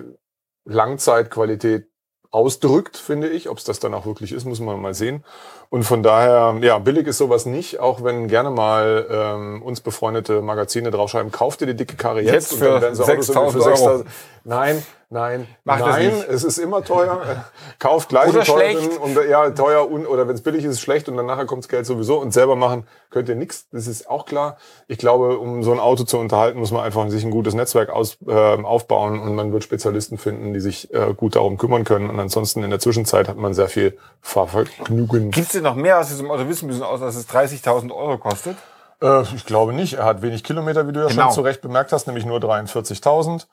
Langzeitqualität 0.65 1.87
ausdrückt, 2.31 2.97
finde 2.97 3.29
ich. 3.29 3.49
Ob 3.49 3.59
es 3.59 3.65
das 3.65 3.81
dann 3.81 3.95
auch 3.95 4.07
wirklich 4.07 4.33
ist, 4.33 4.45
muss 4.45 4.61
man 4.61 4.81
mal 4.81 4.95
sehen. 4.95 5.25
Und 5.69 5.85
von 5.85 6.03
daher, 6.03 6.57
ja, 6.63 6.79
billig 6.79 7.07
ist 7.07 7.19
sowas 7.19 7.47
nicht, 7.47 7.81
auch 7.81 8.05
wenn 8.05 8.29
gerne 8.29 8.51
mal 8.51 9.07
ähm, 9.11 9.63
uns 9.63 9.81
befreundete 9.81 10.41
Magazine 10.43 10.91
draufschreiben, 10.91 11.33
kauft 11.33 11.61
ihr 11.61 11.67
die 11.67 11.77
dicke 11.77 11.97
Karre 11.97 12.23
jetzt, 12.23 12.53
Jetzt 12.53 12.59
für 12.59 12.79
6.000 12.79 13.67
Euro. 13.67 14.05
Nein, 14.45 14.83
nein, 15.11 15.47
Macht 15.65 15.81
das 15.83 15.89
nein, 15.89 16.13
es 16.29 16.45
ist 16.45 16.59
immer 16.59 16.83
teuer. 16.83 17.45
Kauft 17.79 18.09
gleich 18.09 18.29
Oder 18.31 18.45
schlecht. 18.45 18.99
und 18.99 19.19
ja, 19.29 19.51
teuer 19.51 19.91
und 19.91 20.07
oder 20.07 20.27
wenn 20.27 20.35
es 20.35 20.43
billig 20.43 20.65
ist, 20.65 20.71
ist 20.71 20.77
es 20.77 20.81
schlecht 20.81 21.09
und 21.09 21.17
dann 21.17 21.27
nachher 21.27 21.45
kommt 21.47 21.65
das 21.65 21.69
Geld 21.69 21.85
sowieso 21.87 22.19
und 22.19 22.33
selber 22.33 22.57
machen 22.57 22.87
könnt 23.11 23.29
ihr 23.29 23.35
nichts. 23.35 23.67
Das 23.73 23.87
ist 23.87 24.09
auch 24.09 24.25
klar. 24.25 24.57
Ich 24.89 24.99
glaube, 24.99 25.39
um 25.39 25.63
so 25.63 25.73
ein 25.73 25.81
Auto 25.81 26.05
zu 26.05 26.17
unterhalten, 26.19 26.59
muss 26.61 26.71
man 26.71 26.83
einfach 26.85 27.09
sich 27.11 27.25
ein 27.25 27.31
gutes 27.31 27.55
Netzwerk 27.55 27.91
aus, 27.91 28.19
äh, 28.27 28.33
aufbauen 28.33 29.21
und 29.21 29.35
man 29.35 29.53
wird 29.53 29.65
Spezialisten 29.65 30.17
finden, 30.17 30.55
die 30.55 30.61
sich 30.61 30.93
äh, 30.95 31.13
gut 31.15 31.37
darum 31.37 31.59
kümmern 31.59 31.85
können. 31.85 32.09
Und 32.09 32.19
ansonsten 32.21 32.63
in 32.63 32.71
der 32.71 32.79
Zwischenzeit 32.81 33.29
hat 33.29 33.37
man 33.37 33.53
sehr 33.53 33.69
viel 33.69 33.99
Fahrvergnügen. 34.23 35.31
Gibt's 35.31 35.53
denn 35.53 35.63
noch 35.65 35.75
mehr, 35.75 35.99
was 35.99 36.11
wir 36.11 36.17
zum 36.17 36.31
Auto 36.31 36.49
wissen 36.49 36.67
müssen, 36.67 36.83
außer 36.83 37.05
dass 37.07 37.17
es 37.17 37.29
30.000 37.29 37.93
Euro 37.95 38.19
kostet? 38.19 38.57
Äh, 39.03 39.23
ich 39.35 39.45
glaube 39.47 39.73
nicht. 39.73 39.95
Er 39.95 40.05
hat 40.05 40.23
wenig 40.23 40.45
Kilometer, 40.45 40.87
wie 40.87 40.93
du 40.93 41.01
ja 41.01 41.07
Genau. 41.09 41.25
schon 41.25 41.33
zu 41.33 41.41
Recht 41.43 41.61
bemerkt 41.63 41.93
hast, 41.93 42.07
nämlich 42.07 42.25
nur 42.27 42.39
43.000. 42.39 43.47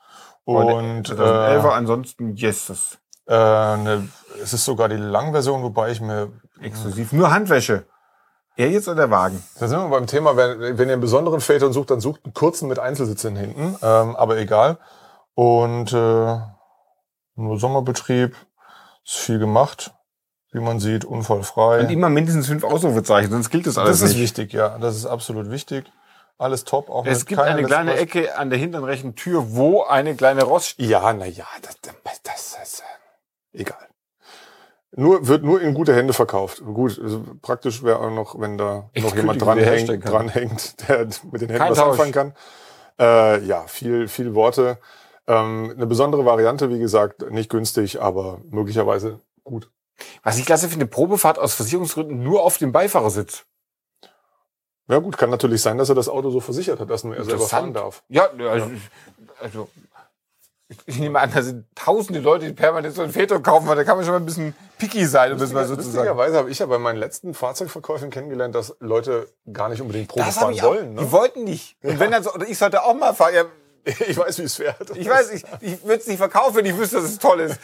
Und 0.56 1.10
äh, 1.10 1.12
2011er, 1.12 1.68
ansonsten, 1.70 2.34
yes, 2.34 2.98
äh, 3.26 3.34
ne, 3.34 4.08
es 4.42 4.54
ist 4.54 4.64
sogar 4.64 4.88
die 4.88 4.96
Langversion, 4.96 5.62
wobei 5.62 5.90
ich 5.90 6.00
mir 6.00 6.32
exklusiv. 6.62 7.12
Nur 7.12 7.30
Handwäsche. 7.30 7.84
Er 8.56 8.70
jetzt 8.70 8.88
oder 8.88 8.96
der 8.96 9.10
Wagen? 9.10 9.42
Da 9.60 9.68
sind 9.68 9.78
wir 9.78 9.88
beim 9.88 10.06
Thema, 10.06 10.36
wenn, 10.36 10.78
wenn 10.78 10.88
ihr 10.88 10.94
einen 10.94 11.02
besonderen 11.02 11.40
Phaeton 11.40 11.72
sucht, 11.72 11.90
dann 11.90 12.00
sucht 12.00 12.22
einen 12.24 12.32
kurzen 12.32 12.66
mit 12.66 12.78
Einzelsitzen 12.78 13.36
hinten, 13.36 13.76
ähm, 13.82 14.16
aber 14.16 14.38
egal. 14.38 14.78
Und 15.34 15.92
äh, 15.92 16.38
nur 17.36 17.58
Sommerbetrieb, 17.58 18.34
ist 19.04 19.16
viel 19.16 19.38
gemacht, 19.38 19.92
wie 20.52 20.60
man 20.60 20.80
sieht, 20.80 21.04
unfallfrei. 21.04 21.80
Und 21.80 21.90
immer 21.90 22.08
mindestens 22.08 22.46
fünf 22.46 22.64
Ausrufezeichen, 22.64 23.30
sonst 23.30 23.50
gilt 23.50 23.66
das 23.66 23.76
alles 23.76 24.00
das 24.00 24.08
ist 24.08 24.16
nicht. 24.16 24.22
wichtig, 24.22 24.54
ja, 24.54 24.78
das 24.78 24.96
ist 24.96 25.04
absolut 25.04 25.50
wichtig. 25.50 25.84
Alles 26.38 26.64
top, 26.64 26.88
auch 26.88 27.04
Es 27.04 27.26
gibt 27.26 27.40
eine 27.40 27.64
kleine 27.64 27.96
Ecke 27.96 28.38
an 28.38 28.48
der 28.48 28.58
hinteren 28.60 28.84
rechten 28.84 29.16
Tür, 29.16 29.56
wo 29.56 29.82
eine 29.82 30.14
kleine 30.14 30.44
Rost 30.44 30.76
Ja, 30.78 31.12
na 31.12 31.26
ja, 31.26 31.46
das, 31.62 31.76
das, 31.82 32.22
das 32.22 32.58
ist 32.62 32.80
äh, 33.52 33.60
egal. 33.60 33.88
Nur, 34.92 35.26
wird 35.26 35.42
nur 35.42 35.60
in 35.60 35.74
gute 35.74 35.94
Hände 35.94 36.12
verkauft. 36.12 36.62
Gut, 36.64 36.98
also 37.02 37.24
praktisch 37.42 37.82
wäre 37.82 37.98
auch 37.98 38.10
noch, 38.10 38.40
wenn 38.40 38.56
da 38.56 38.88
Echt 38.94 39.04
noch 39.04 39.14
jemand 39.16 39.42
dranhängt, 39.42 40.04
dranhängt, 40.04 40.88
der 40.88 41.08
mit 41.30 41.42
den 41.42 41.50
Händen 41.50 41.58
Kein 41.58 41.70
was 41.72 41.78
Tausch. 41.78 41.90
anfangen 41.90 42.12
kann. 42.12 42.34
Äh, 42.98 43.44
ja, 43.44 43.64
viel, 43.66 44.08
viel 44.08 44.34
Worte. 44.34 44.78
Ähm, 45.26 45.72
eine 45.76 45.86
besondere 45.86 46.24
Variante, 46.24 46.70
wie 46.70 46.78
gesagt, 46.78 47.30
nicht 47.30 47.50
günstig, 47.50 48.00
aber 48.00 48.40
möglicherweise 48.48 49.20
gut. 49.44 49.70
Was 50.22 50.38
ich 50.38 50.46
klasse 50.46 50.68
finde, 50.68 50.86
Probefahrt 50.86 51.38
aus 51.38 51.54
Versicherungsgründen 51.54 52.22
nur 52.22 52.42
auf 52.44 52.58
dem 52.58 52.72
Beifahrersitz. 52.72 53.44
Ja 54.88 54.98
gut, 54.98 55.16
kann 55.18 55.30
natürlich 55.30 55.60
sein, 55.62 55.76
dass 55.78 55.88
er 55.88 55.94
das 55.94 56.08
Auto 56.08 56.30
so 56.30 56.40
versichert 56.40 56.80
hat, 56.80 56.88
dass 56.90 57.04
nur 57.04 57.14
er 57.16 57.24
selber 57.24 57.46
fahren 57.46 57.74
darf. 57.74 58.02
Ja, 58.08 58.28
also, 58.50 58.70
also 59.40 59.68
ich- 60.86 60.98
nehme 60.98 61.18
an, 61.18 61.30
da 61.32 61.42
sind 61.42 61.64
tausende 61.74 62.20
Leute, 62.20 62.46
die 62.46 62.52
permanent 62.52 62.94
so 62.94 63.02
ein 63.02 63.10
Phaeton 63.10 63.42
kaufen, 63.42 63.66
weil 63.68 63.76
da 63.76 63.84
kann 63.84 63.96
man 63.96 64.04
schon 64.04 64.12
mal 64.14 64.20
ein 64.20 64.26
bisschen 64.26 64.54
picky 64.78 65.06
sein, 65.06 65.32
um 65.32 65.38
das 65.38 65.52
mal 65.52 65.66
so 65.66 65.76
zu 65.76 65.82
sagen. 65.82 65.94
Lustigerweise 65.96 66.36
habe 66.38 66.50
ich 66.50 66.58
ja 66.58 66.66
bei 66.66 66.78
meinen 66.78 66.98
letzten 66.98 67.32
Fahrzeugverkäufen 67.34 68.10
kennengelernt, 68.10 68.54
dass 68.54 68.76
Leute 68.80 69.28
gar 69.50 69.68
nicht 69.70 69.80
unbedingt 69.80 70.08
Probe 70.08 70.24
fahren 70.24 70.60
wollen. 70.62 70.94
Ne? 70.94 71.00
Die 71.02 71.12
wollten 71.12 71.44
nicht. 71.44 71.76
Und 71.82 71.98
wenn 72.00 72.10
dann 72.10 72.22
so, 72.22 72.32
oder 72.34 72.46
ich 72.46 72.58
sollte 72.58 72.82
auch 72.82 72.94
mal 72.94 73.14
fahren. 73.14 73.34
Ja, 73.34 73.44
Ich 73.84 74.16
weiß, 74.16 74.38
wie 74.38 74.42
es 74.42 74.56
fährt. 74.56 74.96
ich 74.96 75.08
weiß, 75.08 75.30
ich, 75.32 75.44
ich 75.60 75.82
würde 75.82 76.00
es 76.00 76.06
nicht 76.06 76.18
verkaufen, 76.18 76.64
ich 76.64 76.76
wüsste, 76.76 76.96
dass 76.96 77.06
es 77.06 77.18
toll 77.18 77.40
ist. 77.40 77.58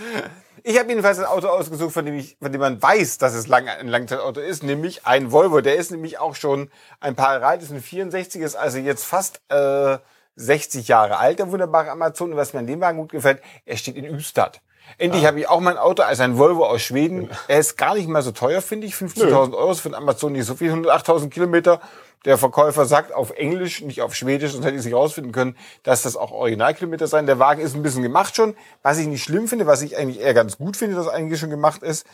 Ich 0.62 0.78
habe 0.78 0.88
jedenfalls 0.88 1.18
ein 1.18 1.26
Auto 1.26 1.48
ausgesucht, 1.48 1.92
von 1.92 2.06
dem, 2.06 2.14
ich, 2.14 2.38
von 2.40 2.50
dem 2.50 2.60
man 2.60 2.80
weiß, 2.80 3.18
dass 3.18 3.34
es 3.34 3.46
lang, 3.46 3.68
ein 3.68 3.88
Langzeitauto 3.88 4.40
ist, 4.40 4.62
nämlich 4.62 5.04
ein 5.06 5.30
Volvo. 5.30 5.60
Der 5.60 5.76
ist 5.76 5.90
nämlich 5.90 6.18
auch 6.18 6.34
schon 6.34 6.70
ein 7.00 7.14
paar 7.14 7.34
Jahre 7.34 7.46
alt, 7.46 7.62
ist 7.62 7.70
ein 7.70 7.82
64, 7.82 8.40
ist 8.40 8.56
also 8.56 8.78
jetzt 8.78 9.04
fast 9.04 9.42
äh, 9.50 9.98
60 10.36 10.88
Jahre 10.88 11.18
alt, 11.18 11.38
der 11.38 11.50
wunderbare 11.50 11.90
Amazon. 11.90 12.32
Und 12.32 12.38
was 12.38 12.54
mir 12.54 12.60
an 12.60 12.66
dem 12.66 12.80
Wagen 12.80 12.98
gut 12.98 13.12
gefällt, 13.12 13.42
er 13.66 13.76
steht 13.76 13.96
in 13.96 14.06
Ystad. 14.06 14.62
Endlich 14.98 15.26
habe 15.26 15.40
ich 15.40 15.48
auch 15.48 15.60
mein 15.60 15.76
Auto 15.76 16.02
als 16.02 16.20
ein 16.20 16.38
Volvo 16.38 16.66
aus 16.66 16.82
Schweden. 16.82 17.28
Er 17.48 17.58
ist 17.58 17.76
gar 17.76 17.94
nicht 17.94 18.08
mal 18.08 18.22
so 18.22 18.30
teuer, 18.32 18.62
finde 18.62 18.86
ich. 18.86 18.94
50.000 18.94 19.54
Euro 19.54 19.72
ist 19.72 19.80
für 19.80 19.88
den 19.88 19.96
Amazon 19.96 20.32
nicht 20.32 20.44
so 20.44 20.54
viel, 20.54 20.72
108.000 20.72 21.30
Kilometer. 21.30 21.80
Der 22.24 22.38
Verkäufer 22.38 22.86
sagt 22.86 23.12
auf 23.12 23.32
Englisch, 23.32 23.82
nicht 23.82 24.00
auf 24.00 24.14
Schwedisch, 24.14 24.52
sonst 24.52 24.64
hätte 24.64 24.74
ich 24.74 24.80
es 24.80 24.86
nicht 24.86 24.94
rausfinden 24.94 25.32
können, 25.32 25.56
dass 25.82 26.02
das 26.02 26.16
auch 26.16 26.30
Originalkilometer 26.30 27.06
sein. 27.06 27.26
Der 27.26 27.38
Wagen 27.38 27.60
ist 27.60 27.74
ein 27.74 27.82
bisschen 27.82 28.02
gemacht 28.02 28.34
schon, 28.34 28.56
was 28.82 28.98
ich 28.98 29.06
nicht 29.06 29.22
schlimm 29.22 29.46
finde, 29.46 29.66
was 29.66 29.82
ich 29.82 29.98
eigentlich 29.98 30.20
eher 30.20 30.32
ganz 30.32 30.56
gut 30.56 30.76
finde, 30.76 30.96
dass 30.96 31.08
eigentlich 31.08 31.38
schon 31.38 31.50
gemacht 31.50 31.82
ist. 31.82 32.06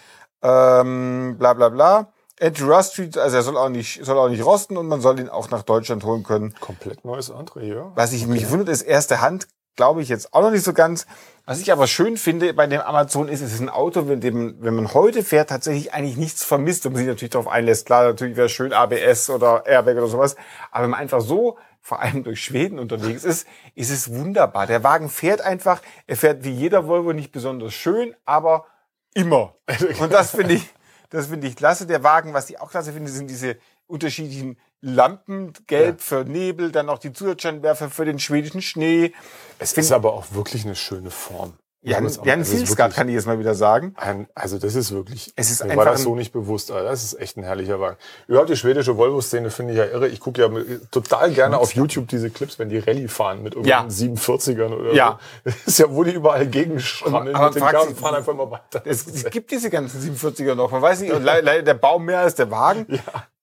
Ähm, 0.43 1.37
bla 1.39 1.53
bla 1.53 1.69
bla. 1.69 2.13
Anti-Rust 2.41 2.95
Street, 2.95 3.19
also 3.19 3.37
er 3.37 3.43
soll 3.43 3.57
auch 3.57 3.69
nicht, 3.69 4.05
soll 4.05 4.19
auch 4.19 4.31
nicht 4.31 4.45
rosten 4.45 4.79
und 4.79 4.89
man 4.89 5.01
soll 5.03 5.21
ihn 5.21 5.29
auch 5.29 5.51
nach 5.51 5.63
Deutschland 5.63 6.03
holen 6.05 6.23
können. 6.23 6.55
Komplett 6.59 7.05
neues 7.05 7.29
Interieur. 7.29 7.93
Was 7.95 8.13
ich 8.13 8.27
mich 8.27 8.51
wundert, 8.51 8.71
ist 8.71 8.83
erste 8.83 9.21
Hand, 9.21 9.47
glaube 9.77 10.03
ich 10.03 10.09
jetzt 10.09 10.35
auch 10.35 10.43
noch 10.43 10.51
nicht 10.51 10.65
so 10.65 10.73
ganz. 10.73 11.07
Was 11.47 11.61
ich 11.61 11.73
aber 11.73 11.87
schön 11.87 12.17
finde 12.17 12.55
bei 12.55 12.67
dem 12.67 12.81
Amazon 12.81 13.29
ist, 13.29 13.41
es 13.41 13.53
ist 13.53 13.61
ein 13.61 13.69
Auto, 13.69 14.03
mit 14.03 14.23
dem, 14.23 14.57
wenn 14.61 14.75
man 14.75 14.95
heute 14.95 15.25
fährt, 15.25 15.49
tatsächlich 15.49 15.93
eigentlich 15.93 16.17
nichts 16.17 16.45
vermisst 16.45 16.87
und 16.87 16.93
man 16.93 17.01
sich 17.01 17.09
natürlich 17.09 17.33
darauf 17.33 17.49
einlässt. 17.49 17.87
Klar, 17.87 18.05
natürlich 18.05 18.37
wäre 18.37 18.49
schön 18.49 18.73
ABS 18.73 19.31
oder 19.31 19.67
Airbag 19.67 19.97
oder 19.97 20.07
sowas. 20.07 20.37
Aber 20.71 20.85
wenn 20.85 20.91
man 20.91 21.01
einfach 21.01 21.21
so 21.21 21.59
vor 21.81 22.01
allem 22.01 22.23
durch 22.23 22.45
Schweden 22.45 22.79
unterwegs 22.79 23.25
ist, 23.25 23.49
ist 23.75 23.91
es 23.91 24.13
wunderbar. 24.13 24.67
Der 24.67 24.85
Wagen 24.85 25.09
fährt 25.09 25.41
einfach, 25.41 25.81
er 26.07 26.17
fährt 26.17 26.45
wie 26.45 26.53
jeder 26.53 26.87
Volvo 26.87 27.13
nicht 27.13 27.33
besonders 27.33 27.75
schön, 27.75 28.15
aber 28.25 28.67
immer. 29.15 29.57
Und 30.01 30.13
das 30.13 30.33
finde 30.33 30.55
ich, 30.55 30.69
das 31.09 31.27
finde 31.29 31.47
ich 31.49 31.57
klasse. 31.57 31.87
Der 31.87 32.05
Wagen, 32.05 32.35
was 32.35 32.51
ich 32.51 32.61
auch 32.61 32.71
klasse 32.71 32.93
finde, 32.93 33.11
sind 33.11 33.29
diese 33.29 33.57
unterschiedlichen 33.87 34.59
Lampen, 34.83 35.53
gelb 35.67 36.01
für 36.01 36.25
Nebel, 36.25 36.73
dann 36.73 36.87
noch 36.87 36.99
die 36.99 37.13
Zusatzscheinwerfer 37.13 37.91
für 37.91 38.05
den 38.05 38.19
schwedischen 38.19 38.63
Schnee. 38.63 39.13
Es 39.59 39.73
ist 39.75 39.93
aber 39.93 40.15
auch 40.15 40.27
wirklich 40.33 40.65
eine 40.65 40.75
schöne 40.77 41.11
Form. 41.11 41.55
Ja, 41.83 41.99
Muss 42.03 42.19
man 42.19 42.27
sagen. 42.27 42.27
ja 42.29 42.33
ein 42.35 42.41
Also 42.41 42.53
wirklich 42.77 42.95
kann 42.95 43.09
ich 43.09 43.15
jetzt 43.15 43.27
mal 43.27 43.39
wieder 43.39 43.55
sagen. 43.55 43.95
ein, 43.97 44.29
also 44.35 44.59
das 44.59 44.75
ist 44.75 44.93
wirklich, 44.93 45.33
Es 45.37 45.51
ist 45.51 45.65
mir 45.65 45.71
einfach 45.71 45.87
war 45.87 45.93
das 45.93 46.03
so 46.03 46.15
nicht 46.15 46.31
bewusst. 46.31 46.71
Also 46.71 46.87
das 46.87 47.03
ist 47.03 47.19
echt 47.19 47.39
ein 47.39 47.43
herrlicher 47.43 47.81
Wagen. 47.81 47.97
Überhaupt 48.27 48.51
die 48.51 48.57
schwedische 48.57 48.99
Volvo-Szene 48.99 49.51
finde 49.51 49.73
ich 49.73 49.79
ja 49.79 49.87
irre. 49.87 50.09
Ich 50.09 50.21
gucke 50.21 50.43
ja 50.43 50.51
total 50.91 51.31
gerne 51.31 51.57
auf 51.57 51.73
YouTube 51.75 52.07
diese 52.09 52.29
Clips, 52.29 52.59
wenn 52.59 52.69
die 52.69 52.79
Rallye 52.81 53.09
fahren 53.09 53.43
mit 53.43 53.55
Ja. 53.55 53.81
irgendwelchen 53.81 54.17
47ern 54.19 54.75
oder 54.75 54.93
Ja. 54.93 55.19
so. 55.45 55.51
Das 55.51 55.67
ist 55.67 55.79
ja, 55.79 55.87
wo 55.89 56.05
die 56.05 56.11
überall 56.13 56.47
gegenschrammeln 56.47 57.35
Aber 57.35 57.47
mit 57.47 57.55
den 57.57 57.97
fahren 57.97 58.15
einfach 58.15 58.35
mal 58.35 58.51
weiter. 58.51 58.83
Es, 58.85 59.07
es 59.07 59.25
gibt 59.31 59.51
diese 59.51 59.71
ganzen 59.71 60.03
47er 60.03 60.55
noch. 60.55 60.71
Man 60.73 60.83
weiß 60.83 61.01
nicht, 61.01 61.15
leider 61.23 61.63
der 61.63 61.75
Baum 61.75 62.05
mehr 62.05 62.21
als 62.21 62.35
der 62.35 62.51
Wagen. 62.51 62.87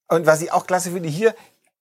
Und 0.08 0.26
was 0.26 0.42
ich 0.42 0.52
auch 0.52 0.66
klasse 0.66 0.92
finde, 0.92 1.10
hier 1.10 1.36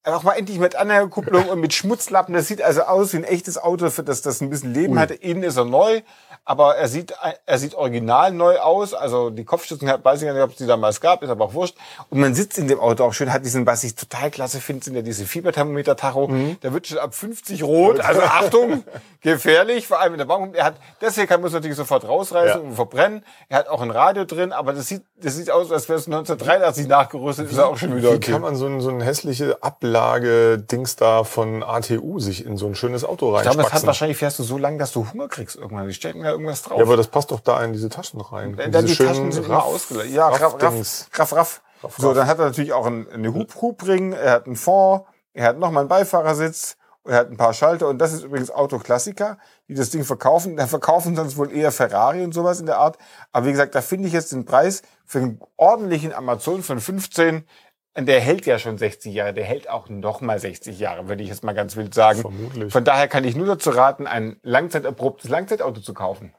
auch 0.04 0.22
mal 0.22 0.34
endlich 0.34 0.58
mit 0.58 0.76
Anhängerkupplung 0.76 1.48
und 1.48 1.60
mit 1.60 1.74
Schmutzlappen. 1.74 2.34
Das 2.34 2.46
sieht 2.46 2.62
also 2.62 2.82
aus 2.82 3.12
wie 3.12 3.18
ein 3.18 3.24
echtes 3.24 3.58
Auto, 3.58 3.90
für 3.90 4.04
das 4.04 4.22
das 4.22 4.40
ein 4.40 4.50
bisschen 4.50 4.72
Leben 4.72 4.98
hatte. 4.98 5.14
Innen 5.14 5.42
ist 5.42 5.56
er 5.56 5.64
neu, 5.64 6.02
aber 6.48 6.76
er 6.76 6.86
sieht, 6.86 7.12
er 7.44 7.58
sieht 7.58 7.74
original 7.74 8.30
neu 8.32 8.58
aus. 8.60 8.94
Also 8.94 9.30
die 9.30 9.44
Kopfstützen, 9.44 9.88
weiß 10.02 10.22
ich 10.22 10.32
nicht, 10.32 10.40
ob 10.40 10.50
es 10.52 10.56
die 10.56 10.66
damals 10.66 11.00
gab, 11.00 11.22
ist 11.24 11.28
aber 11.28 11.44
auch 11.46 11.54
wurscht. 11.54 11.74
Und 12.08 12.20
man 12.20 12.34
sitzt 12.36 12.56
in 12.56 12.68
dem 12.68 12.78
Auto 12.78 13.04
auch 13.04 13.12
schön, 13.12 13.32
hat 13.32 13.44
diesen, 13.44 13.66
was 13.66 13.82
ich 13.82 13.96
total 13.96 14.30
klasse 14.30 14.60
finde, 14.60 14.84
sind 14.84 14.94
ja 14.94 15.02
diese 15.02 15.26
Fieberthermometer-Tacho. 15.26 16.30
Da 16.60 16.72
wird 16.72 16.86
schon 16.86 16.98
ab 16.98 17.14
50 17.14 17.64
rot. 17.64 17.98
Also 18.00 18.20
Achtung, 18.22 18.84
gefährlich, 19.22 19.88
vor 19.88 20.00
allem 20.00 20.14
in 20.14 20.18
der 20.18 20.24
Bank. 20.26 20.54
Er 20.56 20.66
hat, 20.66 20.76
deswegen 21.00 21.26
kann 21.26 21.40
man 21.40 21.48
es 21.48 21.54
natürlich 21.54 21.76
sofort 21.76 22.06
rausreißen 22.06 22.62
Ja. 22.62 22.68
und 22.68 22.74
verbrennen. 22.74 23.24
Er 23.48 23.58
hat 23.58 23.68
auch 23.68 23.80
ein 23.82 23.90
Radio 23.90 24.24
drin, 24.24 24.52
aber 24.52 24.72
das 24.72 24.86
sieht, 24.86 25.02
das 25.16 25.34
sieht 25.34 25.50
aus, 25.50 25.72
als 25.72 25.88
wäre 25.88 25.98
es 25.98 26.06
1983 26.06 26.86
nachgerüstet. 26.86 27.50
Ist 27.50 27.58
er 27.58 27.66
auch 27.66 27.76
schon 27.76 27.96
wieder 27.96 28.12
Wie 28.12 28.16
okay. 28.16 28.30
kann 28.30 28.40
man 28.42 28.54
so, 28.54 28.66
ein, 28.66 28.80
so 28.80 28.90
eine 28.90 29.04
hässliche 29.04 29.58
Ablage-Dings 29.62 30.94
da 30.96 31.24
von 31.24 31.62
ATU 31.64 32.20
sich 32.20 32.46
in 32.46 32.56
so 32.56 32.66
ein 32.66 32.74
schönes 32.76 33.04
Auto 33.04 33.34
Ich 33.36 33.42
glaube, 33.42 33.62
es 33.62 33.72
hat 33.72 33.86
wahrscheinlich 33.86 34.16
fährst 34.16 34.38
du 34.38 34.42
so 34.44 34.58
lang, 34.58 34.78
dass 34.78 34.92
du 34.92 35.06
Hunger 35.12 35.28
kriegst 35.28 35.56
irgendwann. 35.56 35.88
Die 35.88 35.94
stecken 35.94 36.22
da 36.22 36.35
irgendwas 36.36 36.62
drauf. 36.62 36.78
Ja, 36.78 36.84
aber 36.84 36.96
das 36.96 37.08
passt 37.08 37.30
doch 37.30 37.40
da 37.40 37.62
in 37.64 37.72
diese 37.72 37.88
Taschen 37.88 38.20
rein. 38.20 38.58
Äh, 38.58 38.64
In 38.66 38.72
da 38.72 38.80
diese 38.82 38.86
die 38.92 38.94
schönen 38.96 39.08
Taschen 39.10 39.32
sind 39.32 39.46
immer 39.46 39.56
Raff- 39.56 39.64
ausgelegt. 39.66 40.10
Ja, 40.14 40.28
raff, 40.28 40.40
raff, 40.42 40.52
Raff-Dings. 40.62 41.08
raff, 41.14 41.32
raff. 41.34 41.62
So, 41.98 42.14
dann 42.14 42.26
hat 42.26 42.38
er 42.38 42.46
natürlich 42.46 42.72
auch 42.72 42.86
einen, 42.86 43.08
eine 43.10 43.34
Hub 43.34 43.54
Hubring, 43.60 44.12
er 44.12 44.32
hat 44.32 44.46
einen 44.46 44.56
Fond, 44.56 45.04
er 45.34 45.46
hat 45.48 45.58
nochmal 45.58 45.82
einen 45.82 45.88
Beifahrersitz, 45.88 46.76
er 47.04 47.18
hat 47.18 47.30
ein 47.30 47.36
paar 47.36 47.52
Schalter 47.52 47.86
und 47.88 47.98
das 47.98 48.12
ist 48.12 48.24
übrigens 48.24 48.50
Autoklassiker, 48.50 49.38
die 49.68 49.74
das 49.74 49.90
Ding 49.90 50.02
verkaufen. 50.04 50.56
Da 50.56 50.66
verkaufen 50.66 51.14
sonst 51.14 51.36
wohl 51.36 51.52
eher 51.52 51.70
Ferrari 51.70 52.24
und 52.24 52.32
sowas 52.32 52.58
in 52.58 52.66
der 52.66 52.78
Art. 52.78 52.98
Aber 53.30 53.46
wie 53.46 53.52
gesagt, 53.52 53.74
da 53.76 53.80
finde 53.82 54.08
ich 54.08 54.14
jetzt 54.14 54.32
den 54.32 54.44
Preis 54.44 54.82
für 55.04 55.18
einen 55.18 55.40
ordentlichen 55.56 56.12
Amazon 56.12 56.62
von 56.64 56.80
15 56.80 57.36
und 57.36 57.44
der 58.04 58.20
hält 58.20 58.44
ja 58.44 58.58
schon 58.58 58.76
60 58.76 59.14
Jahre, 59.14 59.32
der 59.32 59.44
hält 59.44 59.70
auch 59.70 59.88
noch 59.88 60.20
mal 60.20 60.38
60 60.38 60.78
Jahre, 60.78 61.08
würde 61.08 61.22
ich 61.22 61.30
jetzt 61.30 61.42
mal 61.44 61.54
ganz 61.54 61.76
wild 61.76 61.94
sagen. 61.94 62.20
Vermutlich. 62.20 62.70
Von 62.72 62.84
daher 62.84 63.08
kann 63.08 63.24
ich 63.24 63.34
nur 63.34 63.46
dazu 63.46 63.70
raten, 63.70 64.06
ein 64.06 64.36
langzeiterprobtes 64.42 65.30
Langzeitauto 65.30 65.80
zu 65.80 65.94
kaufen. 65.94 66.34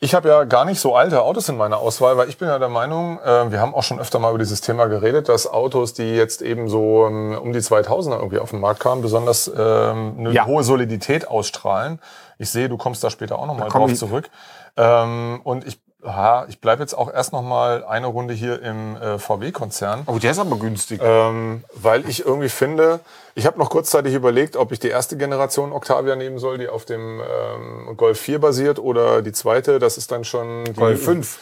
Ich 0.00 0.14
habe 0.14 0.28
ja 0.28 0.44
gar 0.44 0.64
nicht 0.64 0.78
so 0.78 0.94
alte 0.94 1.22
Autos 1.22 1.48
in 1.48 1.56
meiner 1.56 1.78
Auswahl, 1.78 2.16
weil 2.16 2.28
ich 2.28 2.38
bin 2.38 2.46
ja 2.46 2.60
der 2.60 2.68
Meinung, 2.68 3.18
äh, 3.18 3.50
wir 3.50 3.60
haben 3.60 3.74
auch 3.74 3.82
schon 3.82 3.98
öfter 3.98 4.20
mal 4.20 4.30
über 4.30 4.38
dieses 4.38 4.60
Thema 4.60 4.86
geredet, 4.86 5.28
dass 5.28 5.48
Autos, 5.48 5.92
die 5.92 6.14
jetzt 6.14 6.40
eben 6.40 6.68
so 6.68 7.06
ähm, 7.06 7.36
um 7.40 7.52
die 7.52 7.58
2000er 7.58 8.16
irgendwie 8.16 8.38
auf 8.38 8.50
den 8.50 8.60
Markt 8.60 8.78
kamen, 8.78 9.02
besonders 9.02 9.48
ähm, 9.48 10.14
eine 10.18 10.30
Ja. 10.32 10.46
hohe 10.46 10.62
Solidität 10.62 11.26
ausstrahlen. 11.26 12.00
Ich 12.38 12.48
sehe, 12.50 12.68
du 12.68 12.76
kommst 12.76 13.02
da 13.02 13.10
später 13.10 13.40
auch 13.40 13.46
nochmal 13.46 13.68
drauf 13.70 13.90
ich- 13.90 13.98
zurück. 13.98 14.30
Ähm, 14.76 15.40
und 15.42 15.66
ich 15.66 15.80
aha, 16.02 16.46
ich 16.48 16.60
bleibe 16.60 16.82
jetzt 16.82 16.94
auch 16.94 17.12
erst 17.12 17.32
noch 17.32 17.42
mal 17.42 17.84
eine 17.84 18.06
Runde 18.06 18.34
hier 18.34 18.62
im 18.62 18.96
äh, 18.96 19.18
VW-Konzern. 19.18 20.02
Oh, 20.06 20.18
der 20.18 20.30
ist 20.30 20.38
aber 20.38 20.56
günstig. 20.56 21.00
Ähm, 21.02 21.64
weil 21.74 22.08
ich 22.08 22.24
irgendwie 22.24 22.48
finde, 22.48 23.00
ich 23.34 23.46
habe 23.46 23.58
noch 23.58 23.70
kurzzeitig 23.70 24.14
überlegt, 24.14 24.56
ob 24.56 24.72
ich 24.72 24.78
die 24.78 24.88
erste 24.88 25.16
Generation 25.16 25.72
Octavia 25.72 26.16
nehmen 26.16 26.38
soll, 26.38 26.58
die 26.58 26.68
auf 26.68 26.84
dem 26.84 27.20
ähm, 27.20 27.96
Golf 27.96 28.20
4 28.20 28.40
basiert 28.40 28.78
oder 28.78 29.22
die 29.22 29.32
zweite, 29.32 29.78
das 29.78 29.98
ist 29.98 30.12
dann 30.12 30.24
schon 30.24 30.64
die 30.64 30.72
Golf 30.74 31.04
5. 31.04 31.38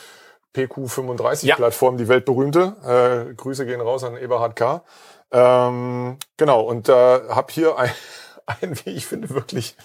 PQ35-Plattform, 0.55 1.99
die 1.99 2.09
weltberühmte. 2.09 3.29
Äh, 3.31 3.35
Grüße 3.35 3.67
gehen 3.67 3.83
raus 3.83 4.05
an 4.05 4.17
Eberhard 4.17 4.57
K. 4.57 4.83
Ähm, 5.31 6.19
genau, 6.39 6.63
und 6.63 6.89
da 6.89 7.17
äh, 7.17 7.29
habe 7.29 7.53
hier 7.53 7.77
ein, 7.79 7.91
ein, 8.47 8.79
wie 8.85 8.91
ich 8.91 9.07
finde, 9.07 9.29
wirklich 9.31 9.77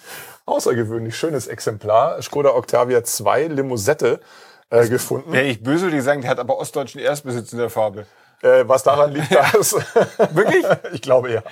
außergewöhnlich 0.46 1.16
schönes 1.16 1.46
Exemplar, 1.46 2.20
Skoda 2.22 2.54
Octavia 2.54 3.04
2 3.04 3.48
Limosette 3.48 4.20
äh, 4.72 4.88
gefunden. 4.88 5.32
Wäre 5.32 5.44
ich 5.44 5.62
böse, 5.62 5.88
ich 5.90 6.02
sagen, 6.02 6.22
der 6.22 6.30
hat 6.30 6.38
aber 6.40 6.58
ostdeutschen 6.58 7.00
Erstbesitz 7.00 7.52
in 7.52 7.58
der 7.58 7.70
Farbe. 7.70 8.06
Äh, 8.42 8.64
was 8.66 8.82
daran 8.82 9.12
liegt, 9.12 9.32
dass 9.54 9.72
Wirklich? 10.34 10.64
ich 10.92 11.00
glaube 11.02 11.30
ja. 11.32 11.42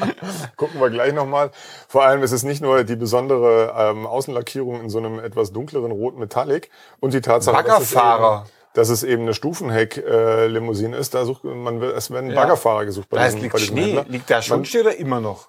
Gucken 0.57 0.81
wir 0.81 0.91
gleich 0.91 1.13
nochmal. 1.13 1.51
Vor 1.87 2.05
allem 2.05 2.23
ist 2.25 2.33
es 2.33 2.43
nicht 2.43 2.61
nur 2.61 2.83
die 2.83 2.97
besondere 2.97 3.73
ähm, 3.77 4.07
Außenlackierung 4.07 4.81
in 4.81 4.91
so 4.91 4.99
einem 4.99 5.21
etwas 5.21 5.53
dunkleren 5.53 5.93
Rot 5.93 6.19
Metallic 6.19 6.69
und 6.99 7.15
die 7.15 7.21
Tatsache, 7.21 7.63
dass 7.63 7.83
es, 7.83 7.93
eben, 7.93 8.01
Baggerfahrer. 8.01 8.47
dass 8.75 8.89
es 8.89 9.03
eben 9.05 9.23
eine 9.23 9.35
Stufenheck-Limousine 9.35 10.97
ist. 10.97 11.15
Da 11.15 11.25
sucht 11.25 11.45
man, 11.45 11.81
es 11.83 12.11
werden 12.11 12.31
Ja. 12.31 12.41
Baggerfahrer 12.41 12.85
gesucht 12.87 13.09
bei 13.09 13.19
Da 13.19 13.25
diesem, 13.27 13.41
liegt 13.43 13.53
bei 13.53 13.59
diesem 13.61 13.77
Schnee. 13.77 13.85
Händler. 13.87 14.05
Liegt 14.09 14.31
da 14.31 14.43
schon 14.43 14.59
Man- 14.59 14.65
Schnee 14.65 14.81
oder 14.81 14.97
immer 14.97 15.21
noch? 15.21 15.49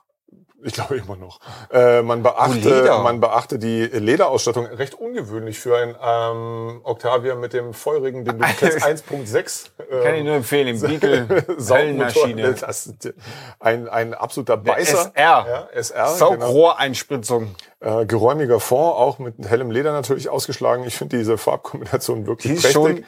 Ich 0.64 0.74
glaube 0.74 0.98
immer 0.98 1.16
noch. 1.16 1.40
Äh, 1.72 2.02
man, 2.04 2.22
beachte, 2.24 2.54
Leder. 2.60 3.00
man 3.02 3.20
beachte 3.20 3.58
die 3.58 3.84
Lederausstattung 3.86 4.66
recht 4.68 4.94
ungewöhnlich 4.94 5.58
für 5.60 5.76
ein 5.78 5.96
ähm, 6.04 6.82
Octavia 6.84 7.36
mit 7.36 7.54
dem 7.54 7.74
feurigen, 7.74 8.26
den 8.26 8.38
du 8.38 8.46
kennst, 8.60 8.78
1.6. 8.86 9.70
ähm, 9.90 10.04
Kann 10.04 10.16
ich 10.16 10.24
nur 10.24 10.36
empfehlen, 10.36 10.68
im 10.68 10.80
Beagle 10.82 11.28
Höllenmaschine. 11.70 12.42
Ist 12.50 13.14
ein, 13.60 13.90
ein 13.90 14.14
absoluter 14.14 14.58
Beißer. 14.58 15.12
SR. 15.16 15.46
Ja, 15.48 15.68
SR. 15.74 16.04
Genau. 16.06 16.16
Saugrohreinspritzung. 16.18 17.56
Äh, 17.80 18.06
geräumiger 18.06 18.60
Fond, 18.60 18.96
auch 18.96 19.20
mit 19.20 19.36
hellem 19.48 19.72
Leder 19.72 19.92
natürlich 19.92 20.30
ausgeschlagen. 20.30 20.84
Ich 20.86 20.96
finde 20.96 21.18
diese 21.18 21.38
Farbkombination 21.38 22.28
wirklich 22.28 22.52
Die 22.52 22.58
ist 22.58 22.62
prächtig. 22.74 22.74
schon- 22.98 23.06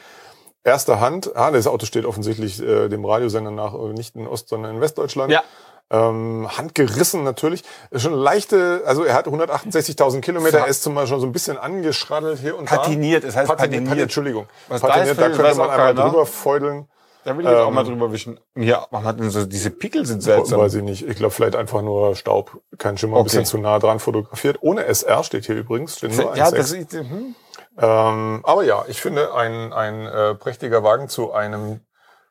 Erster 0.66 0.98
Hand. 0.98 1.36
Ah, 1.36 1.50
das 1.50 1.66
Auto 1.66 1.84
steht 1.84 2.06
offensichtlich 2.06 2.58
äh, 2.62 2.88
dem 2.88 3.04
Radiosender 3.04 3.50
nach 3.50 3.74
äh, 3.74 3.92
nicht 3.92 4.16
in 4.16 4.26
Ost, 4.26 4.48
sondern 4.48 4.74
in 4.76 4.80
Westdeutschland. 4.80 5.30
Ja. 5.30 5.42
Ähm, 5.90 6.48
handgerissen 6.56 7.24
natürlich. 7.24 7.62
Ist 7.90 8.02
Schon 8.02 8.14
leichte, 8.14 8.82
also 8.86 9.04
er 9.04 9.14
hat 9.14 9.26
168.000 9.26 10.20
Kilometer, 10.22 10.58
er 10.60 10.66
ist 10.66 10.82
zum 10.82 10.94
Beispiel 10.94 11.10
schon 11.10 11.20
so 11.20 11.26
ein 11.26 11.32
bisschen 11.32 11.58
angeschraddelt 11.58 12.38
hier 12.40 12.56
und 12.56 12.64
Patiniert, 12.64 13.22
es 13.24 13.34
da. 13.34 13.40
heißt 13.40 13.48
Patiniert. 13.50 13.84
patiniert. 13.84 14.02
Entschuldigung. 14.04 14.46
Was 14.68 14.80
da 14.80 14.88
patiniert, 14.88 15.12
ist, 15.12 15.20
da 15.20 15.26
könnte 15.28 15.42
man 15.58 15.70
einmal 15.70 15.94
keiner. 15.94 16.08
drüber 16.10 16.26
feudeln. 16.26 16.88
Da 17.24 17.36
will 17.38 17.44
ich 17.44 17.50
jetzt 17.50 17.60
auch 17.60 17.68
Ähm, 17.68 17.74
mal 17.74 17.84
drüber 17.84 18.12
wischen. 18.12 18.38
Ja, 18.54 18.86
warum 18.90 19.06
hat 19.06 19.16
so 19.28 19.46
diese 19.46 19.70
Pickel 19.70 20.04
sind 20.04 20.22
seltsam? 20.22 20.60
Weiß 20.60 20.74
ich 20.74 20.82
nicht. 20.82 21.08
Ich 21.08 21.16
glaube 21.16 21.32
vielleicht 21.32 21.56
einfach 21.56 21.80
nur 21.80 22.16
Staub. 22.16 22.58
Kein 22.76 22.98
Schimmer, 22.98 23.16
ein 23.16 23.20
Okay. 23.20 23.24
bisschen 23.30 23.44
zu 23.46 23.58
nah 23.58 23.78
dran 23.78 23.98
fotografiert. 23.98 24.58
Ohne 24.60 24.84
SR 24.84 25.24
steht 25.24 25.46
hier 25.46 25.54
übrigens. 25.56 25.96
Steht 25.96 26.14
nur 26.16 26.36
Ja, 26.36 26.48
1.6. 26.48 26.56
das 26.56 26.72
ist, 26.72 26.92
hm. 26.92 27.34
Ähm, 27.78 28.40
aber 28.44 28.62
ja, 28.64 28.84
ich 28.88 29.00
finde 29.00 29.34
ein, 29.34 29.72
ein 29.72 30.06
äh, 30.06 30.34
prächtiger 30.34 30.82
Wagen 30.82 31.08
zu 31.08 31.32
einem 31.32 31.80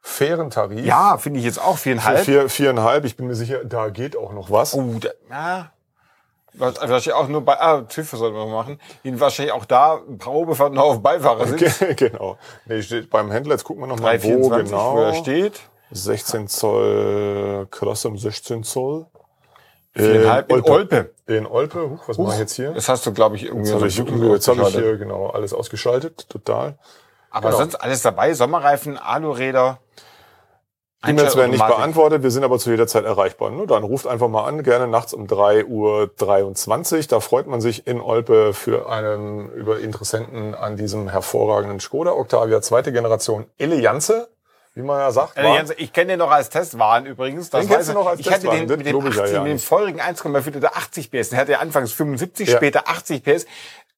fairen 0.05 0.49
Tarif. 0.49 0.85
ja, 0.85 1.17
finde 1.17 1.39
ich 1.39 1.45
jetzt 1.45 1.59
auch 1.59 1.77
Für 1.77 1.83
viereinhalb. 1.83 2.19
vier, 2.19 2.49
viereinhalb. 2.49 3.05
Ich 3.05 3.15
bin 3.15 3.25
mir 3.25 3.35
sicher, 3.35 3.63
da 3.63 3.89
geht 3.89 4.15
auch 4.17 4.33
noch 4.33 4.51
was. 4.51 4.73
Oh, 4.75 4.83
da, 4.99 5.09
na, 5.29 5.71
was- 6.53 6.75
wahrscheinlich 6.81 7.13
auch 7.13 7.27
nur 7.29 7.41
bei, 7.41 7.59
ah, 7.59 7.81
TÜV 7.81 8.11
sollten 8.11 8.35
wir 8.35 8.45
machen. 8.45 8.79
Ihn 9.03 9.19
wahrscheinlich 9.19 9.53
auch 9.53 9.65
da 9.65 10.01
Probefahrt 10.19 10.73
noch 10.73 10.83
auf 10.83 11.01
Beifahrer 11.01 11.47
sind. 11.47 11.63
genau. 11.97 12.37
Nee, 12.65 12.81
steht 12.83 13.09
beim 13.09 13.31
Händler, 13.31 13.53
jetzt 13.53 13.63
gucken 13.63 13.81
wir 13.83 13.87
noch 13.87 13.99
mal, 13.99 14.21
wo 14.21 14.27
324, 14.49 14.69
genau. 14.71 14.95
wo 14.95 14.99
er 14.99 15.13
steht. 15.15 15.61
16 15.91 16.47
Zoll, 16.49 17.67
Klasse 17.71 18.07
um 18.09 18.17
16 18.17 18.63
Zoll. 18.63 19.05
Viereinhalb 19.95 20.51
in 20.51 20.61
Olpe. 20.63 21.13
In 21.27 21.45
Olpe. 21.45 21.89
Huch, 21.89 22.07
was 22.07 22.17
mache 22.17 22.33
ich 22.33 22.39
jetzt 22.39 22.53
hier? 22.55 22.71
Das 22.73 22.89
hast 22.89 23.05
du, 23.05 23.13
glaube 23.13 23.35
ich, 23.35 23.45
irgendwie 23.45 23.69
Jetzt 23.69 23.75
habe 23.75 23.87
ich, 23.87 23.99
hab 23.99 24.67
ich 24.69 24.75
hier 24.75 24.97
genau 24.97 25.27
alles 25.27 25.53
ausgeschaltet. 25.53 26.27
Total. 26.29 26.77
Aber 27.33 27.49
genau. 27.49 27.61
sonst 27.61 27.75
alles 27.75 28.01
dabei. 28.03 28.33
Sommerreifen, 28.33 28.97
Aluräder. 28.97 29.79
E-Mails 31.05 31.35
werden 31.35 31.51
nicht 31.51 31.67
beantwortet, 31.67 32.23
wir 32.23 32.31
sind 32.31 32.45
aber 32.45 32.59
zu 32.59 32.69
jeder 32.69 32.87
Zeit 32.87 33.03
erreichbar. 33.03 33.49
Nur 33.49 33.67
dann 33.67 33.83
ruft 33.83 34.07
einfach 34.07 34.29
mal 34.29 34.45
an, 34.45 34.63
gerne 34.63 34.87
nachts 34.87 35.13
um 35.13 35.27
3.23 35.27 36.95
Uhr. 36.95 37.03
Da 37.09 37.19
freut 37.19 37.47
man 37.47 37.59
sich 37.59 37.87
in 37.87 37.99
Olpe 37.99 38.53
für 38.53 38.89
einen 38.89 39.49
über 39.49 39.79
Interessenten 39.79 40.55
an 40.55 40.77
diesem 40.77 41.09
hervorragenden 41.09 41.81
Skoda 41.81 42.11
Octavia 42.11 42.61
zweite 42.61 42.93
Generation 42.93 43.45
Eleganze, 43.57 44.29
wie 44.75 44.81
man 44.81 44.99
ja 44.99 45.11
sagt. 45.11 45.35
Äh, 45.35 45.73
ich 45.75 45.91
kenne 45.91 46.13
den 46.13 46.19
noch 46.19 46.31
als 46.31 46.49
Testwagen 46.49 47.05
übrigens. 47.05 47.49
Das 47.49 47.65
Den 47.65 47.75
kennst 47.75 47.89
du 47.89 47.93
noch 47.93 48.07
als 48.07 48.21
ich 48.21 48.27
hatte 48.27 48.47
Testwagen, 48.47 48.59
den 48.59 48.67
das 48.69 48.77
mit 48.77 48.87
dem 48.87 48.99
glaub 48.99 49.09
ich 49.09 49.17
ja 49.17 49.23
80, 49.23 49.35
ja 49.35 49.43
mit 49.43 49.51
dem 49.51 49.59
feurigen 49.59 49.99
1,4 49.99 50.59
der 50.59 50.77
80 50.77 51.11
PS. 51.11 51.29
Den 51.29 51.37
hatte 51.37 51.51
er 51.51 51.59
anfangs 51.59 51.91
75, 51.91 52.47
Ja. 52.47 52.55
später 52.55 52.87
80 52.87 53.23
PS. 53.23 53.45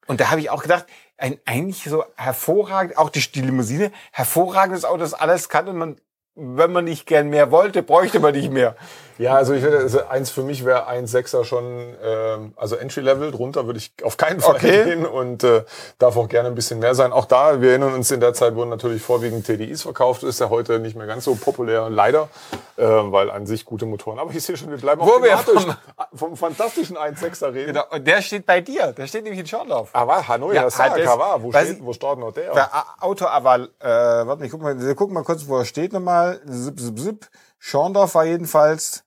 Und 0.07 0.21
da 0.21 0.29
habe 0.29 0.41
ich 0.41 0.49
auch 0.49 0.61
gedacht, 0.61 0.85
ein 1.17 1.39
eigentlich 1.45 1.83
so 1.83 2.03
hervorragend, 2.15 2.97
auch 2.97 3.09
die, 3.09 3.21
die 3.31 3.41
Limousine, 3.41 3.91
hervorragendes 4.11 4.85
Auto, 4.85 4.97
das 4.97 5.13
alles 5.13 5.49
kann 5.49 5.67
und 5.67 5.77
man, 5.77 6.01
wenn 6.35 6.71
man 6.71 6.83
nicht 6.85 7.05
gern 7.07 7.29
mehr 7.29 7.49
wollte, 7.51 7.81
bräuchte 7.83 8.19
man 8.19 8.33
nicht 8.33 8.51
mehr. 8.51 8.75
Ja, 9.17 9.35
also 9.35 9.53
ich 9.53 9.63
würde, 9.63 9.77
also 9.77 10.05
eins 10.07 10.29
für 10.29 10.43
mich 10.43 10.65
wäre 10.65 10.89
1,6er 10.89 11.45
schon, 11.45 11.95
ähm, 12.03 12.53
also 12.57 12.75
Entry-Level, 12.75 13.31
drunter 13.31 13.65
würde 13.65 13.79
ich 13.79 13.93
auf 14.03 14.17
keinen 14.17 14.41
Fall 14.41 14.55
Okay. 14.55 14.83
gehen 14.83 15.05
und 15.05 15.45
äh, 15.45 15.63
darf 15.99 16.17
auch 16.17 16.27
gerne 16.27 16.49
ein 16.49 16.55
bisschen 16.55 16.79
mehr 16.79 16.95
sein. 16.95 17.13
Auch 17.13 17.23
da, 17.23 17.61
wir 17.61 17.69
erinnern 17.69 17.93
uns, 17.93 18.11
in 18.11 18.19
der 18.19 18.33
Zeit 18.33 18.55
wurden 18.55 18.71
natürlich 18.71 19.01
vorwiegend 19.01 19.45
TDIs 19.45 19.83
verkauft, 19.83 20.23
ist 20.23 20.41
ja 20.41 20.49
heute 20.49 20.79
nicht 20.79 20.97
mehr 20.97 21.07
ganz 21.07 21.23
so 21.23 21.35
populär, 21.35 21.89
leider, 21.89 22.27
äh, 22.75 22.83
weil 22.85 23.31
an 23.31 23.45
sich 23.45 23.63
gute 23.63 23.85
Motoren. 23.85 24.19
Aber 24.19 24.31
ich 24.31 24.43
sehe 24.43 24.57
schon, 24.57 24.69
wir 24.69 24.77
bleiben 24.77 24.99
Wo 24.99 25.05
auch 25.11 25.23
wir 25.23 25.37
vom- 25.37 25.75
vom 26.13 26.35
fantastischen 26.35 26.97
1,6er 26.97 27.53
reden. 27.53 27.67
Genau. 27.67 27.85
Und 27.91 28.05
der 28.05 28.21
steht 28.21 28.45
bei 28.45 28.59
dir. 28.59 28.91
Der 28.91 29.07
steht 29.07 29.23
nämlich 29.23 29.39
in 29.39 29.47
Schorndorf. 29.47 29.91
Aber 29.93 30.27
Hanoi, 30.27 30.49
Ja, 30.55 30.61
ja, 30.61 30.65
Hassan, 30.65 30.89
halt 30.91 31.05
das- 31.05 31.09
Kawa, 31.09 31.37
wo 31.41 31.51
steht, 31.53 31.77
wo 31.81 31.93
steht 31.93 32.17
noch 32.19 32.33
der? 32.33 32.51
Der 32.53 32.75
A- 32.75 32.85
Autoaval, 32.99 33.69
äh, 33.79 33.87
warte, 33.87 34.43
ich 34.45 34.51
guck 34.51 34.61
mal, 34.61 34.77
wir 34.77 34.93
gucken 34.95 35.13
mal 35.13 35.23
kurz, 35.23 35.47
wo 35.47 35.57
er 35.59 35.63
steht 35.63 35.93
nochmal. 35.93 36.24
Zip, 36.45 36.79
zip, 36.79 36.99
zip. 36.99 37.29
Schorndorf 37.59 38.15
war 38.15 38.25
jedenfalls 38.25 39.03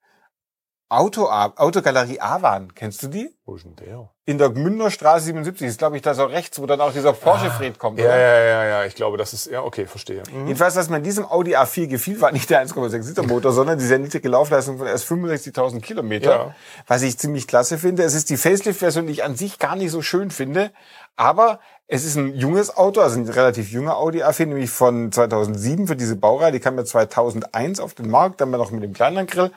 Auto, 0.91 1.29
Autogalerie 1.29 2.19
Avan. 2.19 2.75
Kennst 2.75 3.03
du 3.03 3.09
die? 3.09 3.35
Wo 3.45 3.57
ist 3.57 3.65
denn 3.67 3.77
der? 3.77 4.09
In 4.25 4.39
der 4.39 4.49
Gmünder 4.49 4.91
Straße 4.91 5.27
77. 5.27 5.67
Ist, 5.69 5.79
glaube 5.79 5.97
ich, 5.97 6.03
da 6.03 6.15
so 6.15 6.25
rechts, 6.25 6.59
wo 6.61 6.67
dann 6.67 6.81
auch 6.81 6.93
dieser 6.93 7.13
Porsche-Fred 7.13 7.79
kommt, 7.79 7.99
Ja, 7.99 8.07
oder? 8.07 8.17
ja, 8.19 8.39
ja, 8.39 8.65
ja, 8.65 8.85
ich 8.85 8.95
glaube, 8.95 9.19
das 9.19 9.35
ist, 9.35 9.47
ja, 9.47 9.63
okay, 9.63 9.87
verstehe. 9.87 10.23
Mhm. 10.33 10.47
Jedenfalls, 10.47 10.77
was 10.77 10.89
mir 10.89 10.97
in 10.97 11.03
diesem 11.03 11.27
Audi 11.27 11.57
A4 11.57 11.89
gefiel, 11.89 12.21
war 12.23 12.33
nicht 12.33 12.49
der 12.49 12.67
1,6 12.67 13.07
Liter 13.07 13.23
Motor, 13.23 13.53
sondern 13.53 13.79
die 13.79 13.85
sehr 13.85 13.99
niedrige 13.99 14.29
Laufleistung 14.31 14.79
von 14.79 14.87
erst 14.87 15.07
65.000 15.11 15.81
Kilometer. 15.81 16.31
Ja. 16.31 16.55
Was 16.87 17.03
ich 17.03 17.19
ziemlich 17.19 17.47
klasse 17.47 17.77
finde. 17.77 18.03
Es 18.03 18.15
ist 18.15 18.31
die 18.31 18.39
Facelift-Version, 18.39 19.07
die 19.07 19.13
ich 19.13 19.25
an 19.25 19.37
sich 19.37 19.59
gar 19.59 19.77
nicht 19.77 19.91
so 19.91 20.01
schön 20.01 20.31
finde. 20.31 20.71
Aber 21.17 21.61
es 21.87 22.05
ist 22.05 22.17
ein 22.17 22.35
junges 22.35 22.77
Auto, 22.77 23.01
also 23.01 23.19
ein 23.19 23.29
relativ 23.29 23.71
junger 23.73 23.97
Audi 23.97 24.23
A4, 24.23 24.47
nämlich 24.47 24.71
von 24.71 25.11
2007 25.11 25.87
für 25.87 25.97
diese 25.97 26.17
Baureihe. 26.17 26.53
Die 26.53 26.61
kam 26.61 26.77
ja 26.79 26.85
2001 26.85 27.81
auf 27.81 27.95
den 27.95 28.09
Markt, 28.09 28.41
dann 28.41 28.51
noch 28.51 28.71
mit 28.71 28.83
dem 28.83 28.93
kleineren 28.93 29.27
Grill. 29.27 29.51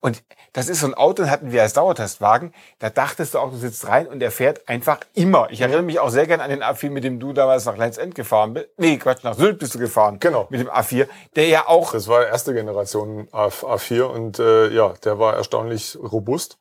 Und 0.00 0.22
das 0.54 0.68
ist 0.68 0.80
so 0.80 0.86
ein 0.86 0.94
Auto, 0.94 1.22
den 1.24 1.30
hatten 1.30 1.52
wir 1.52 1.60
als 1.62 1.74
Dauertestwagen. 1.74 2.54
Da 2.78 2.88
dachtest 2.90 3.34
du 3.34 3.38
auch, 3.38 3.50
du 3.50 3.56
sitzt 3.56 3.86
rein 3.86 4.06
und 4.06 4.20
der 4.20 4.30
fährt 4.30 4.66
einfach 4.68 5.00
immer. 5.14 5.48
Ich 5.50 5.60
erinnere 5.60 5.82
mich 5.82 6.00
auch 6.00 6.08
sehr 6.08 6.26
gern 6.26 6.40
an 6.40 6.48
den 6.50 6.62
A4, 6.62 6.90
mit 6.90 7.04
dem 7.04 7.20
du 7.20 7.32
damals 7.34 7.66
nach 7.66 7.76
Lenzend 7.76 8.14
gefahren 8.14 8.54
bist. 8.54 8.68
Nee, 8.78 8.96
Quatsch, 8.96 9.22
nach 9.24 9.34
Sylt 9.34 9.58
bist 9.58 9.74
du 9.74 9.78
gefahren. 9.78 10.18
Genau. 10.18 10.46
Mit 10.50 10.60
dem 10.60 10.70
A4, 10.70 11.06
der 11.36 11.48
ja 11.48 11.68
auch 11.68 11.92
Das 11.92 12.08
war 12.08 12.26
erste 12.26 12.54
Generation 12.54 13.28
A- 13.30 13.48
A4 13.48 14.02
und 14.04 14.38
äh, 14.38 14.68
ja, 14.70 14.94
der 15.04 15.18
war 15.18 15.34
erstaunlich 15.36 15.98
robust. 16.00 16.56